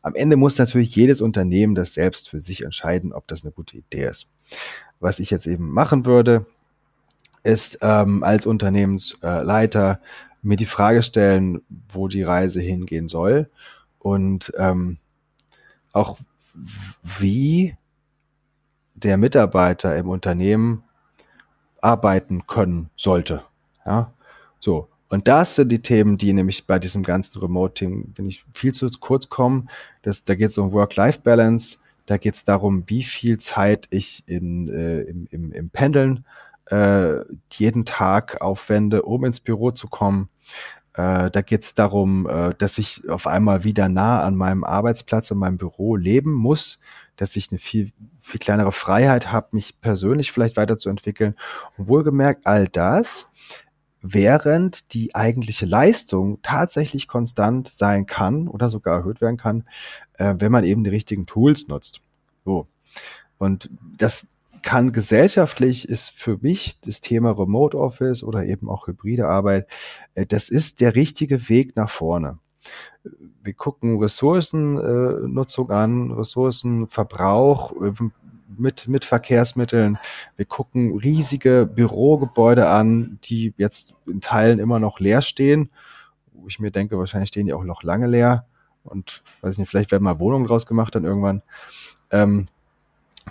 [0.00, 3.76] Am Ende muss natürlich jedes Unternehmen das selbst für sich entscheiden, ob das eine gute
[3.76, 4.26] Idee ist.
[5.00, 6.46] Was ich jetzt eben machen würde,
[7.42, 10.00] ist ähm, als Unternehmensleiter
[10.42, 13.48] mir die Frage stellen, wo die Reise hingehen soll
[13.98, 14.98] und ähm,
[15.92, 16.18] auch
[17.02, 17.76] wie
[18.94, 20.84] der Mitarbeiter im Unternehmen
[21.80, 23.42] arbeiten können sollte.
[23.86, 24.12] Ja,
[24.58, 24.88] so.
[25.08, 28.88] Und das sind die Themen, die nämlich bei diesem ganzen Remote-Team, wenn ich viel zu
[29.00, 29.66] kurz komme,
[30.02, 31.78] das, da geht es um Work-Life-Balance,
[32.10, 36.24] da geht es darum, wie viel Zeit ich in, äh, im, im, im Pendeln
[36.66, 37.20] äh,
[37.52, 40.28] jeden Tag aufwende, um ins Büro zu kommen.
[40.94, 45.30] Äh, da geht es darum, äh, dass ich auf einmal wieder nah an meinem Arbeitsplatz,
[45.30, 46.80] an meinem Büro leben muss,
[47.14, 51.36] dass ich eine viel, viel kleinere Freiheit habe, mich persönlich vielleicht weiterzuentwickeln.
[51.78, 53.28] Und wohlgemerkt, all das
[54.02, 59.64] während die eigentliche Leistung tatsächlich konstant sein kann oder sogar erhöht werden kann,
[60.14, 62.00] äh, wenn man eben die richtigen Tools nutzt.
[62.44, 62.66] So.
[63.38, 64.26] Und das
[64.62, 69.66] kann gesellschaftlich ist für mich das Thema Remote Office oder eben auch hybride Arbeit,
[70.14, 72.38] äh, das ist der richtige Weg nach vorne.
[73.42, 77.72] Wir gucken Ressourcennutzung an, Ressourcenverbrauch,
[78.60, 79.98] mit, mit Verkehrsmitteln.
[80.36, 85.68] Wir gucken riesige Bürogebäude an, die jetzt in Teilen immer noch leer stehen.
[86.32, 88.46] Wo ich mir denke, wahrscheinlich stehen die auch noch lange leer.
[88.84, 91.42] Und weiß nicht, vielleicht werden mal Wohnungen draus gemacht dann irgendwann.
[92.10, 92.48] Ähm,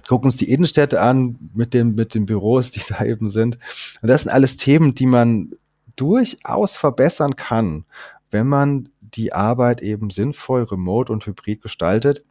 [0.08, 3.58] gucken uns die Innenstädte an mit den, mit den Büros, die da eben sind.
[4.02, 5.54] Und das sind alles Themen, die man
[5.96, 7.86] durchaus verbessern kann,
[8.32, 12.24] wenn man die Arbeit eben sinnvoll, remote und hybrid gestaltet.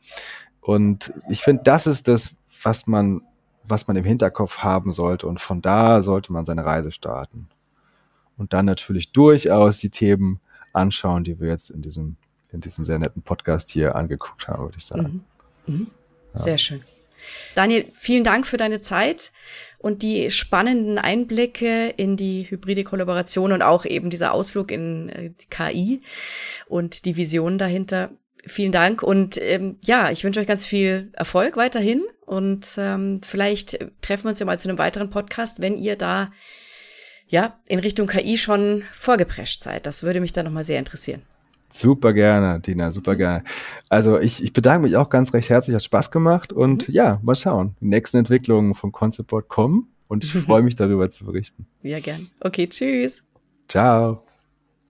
[0.61, 2.35] Und ich finde, das ist das,
[2.69, 3.23] was man,
[3.65, 5.27] was man im Hinterkopf haben sollte.
[5.27, 7.49] Und von da sollte man seine Reise starten.
[8.37, 10.41] Und dann natürlich durchaus die Themen
[10.75, 12.17] anschauen, die wir jetzt in diesem,
[12.53, 15.25] in diesem sehr netten Podcast hier angeguckt haben, würde ich sagen.
[15.67, 15.75] Mhm.
[15.75, 15.87] Mhm.
[16.35, 16.59] Sehr ja.
[16.59, 16.83] schön.
[17.55, 19.33] Daniel, vielen Dank für deine Zeit
[19.79, 25.31] und die spannenden Einblicke in die hybride Kollaboration und auch eben dieser Ausflug in äh,
[25.51, 26.03] KI
[26.67, 28.11] und die Vision dahinter.
[28.47, 33.79] Vielen Dank und ähm, ja, ich wünsche euch ganz viel Erfolg weiterhin und ähm, vielleicht
[34.03, 36.31] treffen wir uns ja mal zu einem weiteren Podcast, wenn ihr da
[37.27, 39.87] ja in Richtung KI schon vorgeprescht seid.
[39.87, 41.23] Das würde mich dann nochmal sehr interessieren.
[41.73, 43.45] Super gerne, Dina, super gerne.
[43.89, 46.95] Also ich, ich bedanke mich auch ganz recht herzlich, hat Spaß gemacht und mhm.
[46.95, 47.77] ja, mal schauen.
[47.81, 51.67] Die nächsten Entwicklungen von Conceptboard kommen und ich freue mich darüber zu berichten.
[51.83, 52.29] Ja, gern.
[52.41, 53.23] Okay, tschüss.
[53.69, 54.28] Ciao.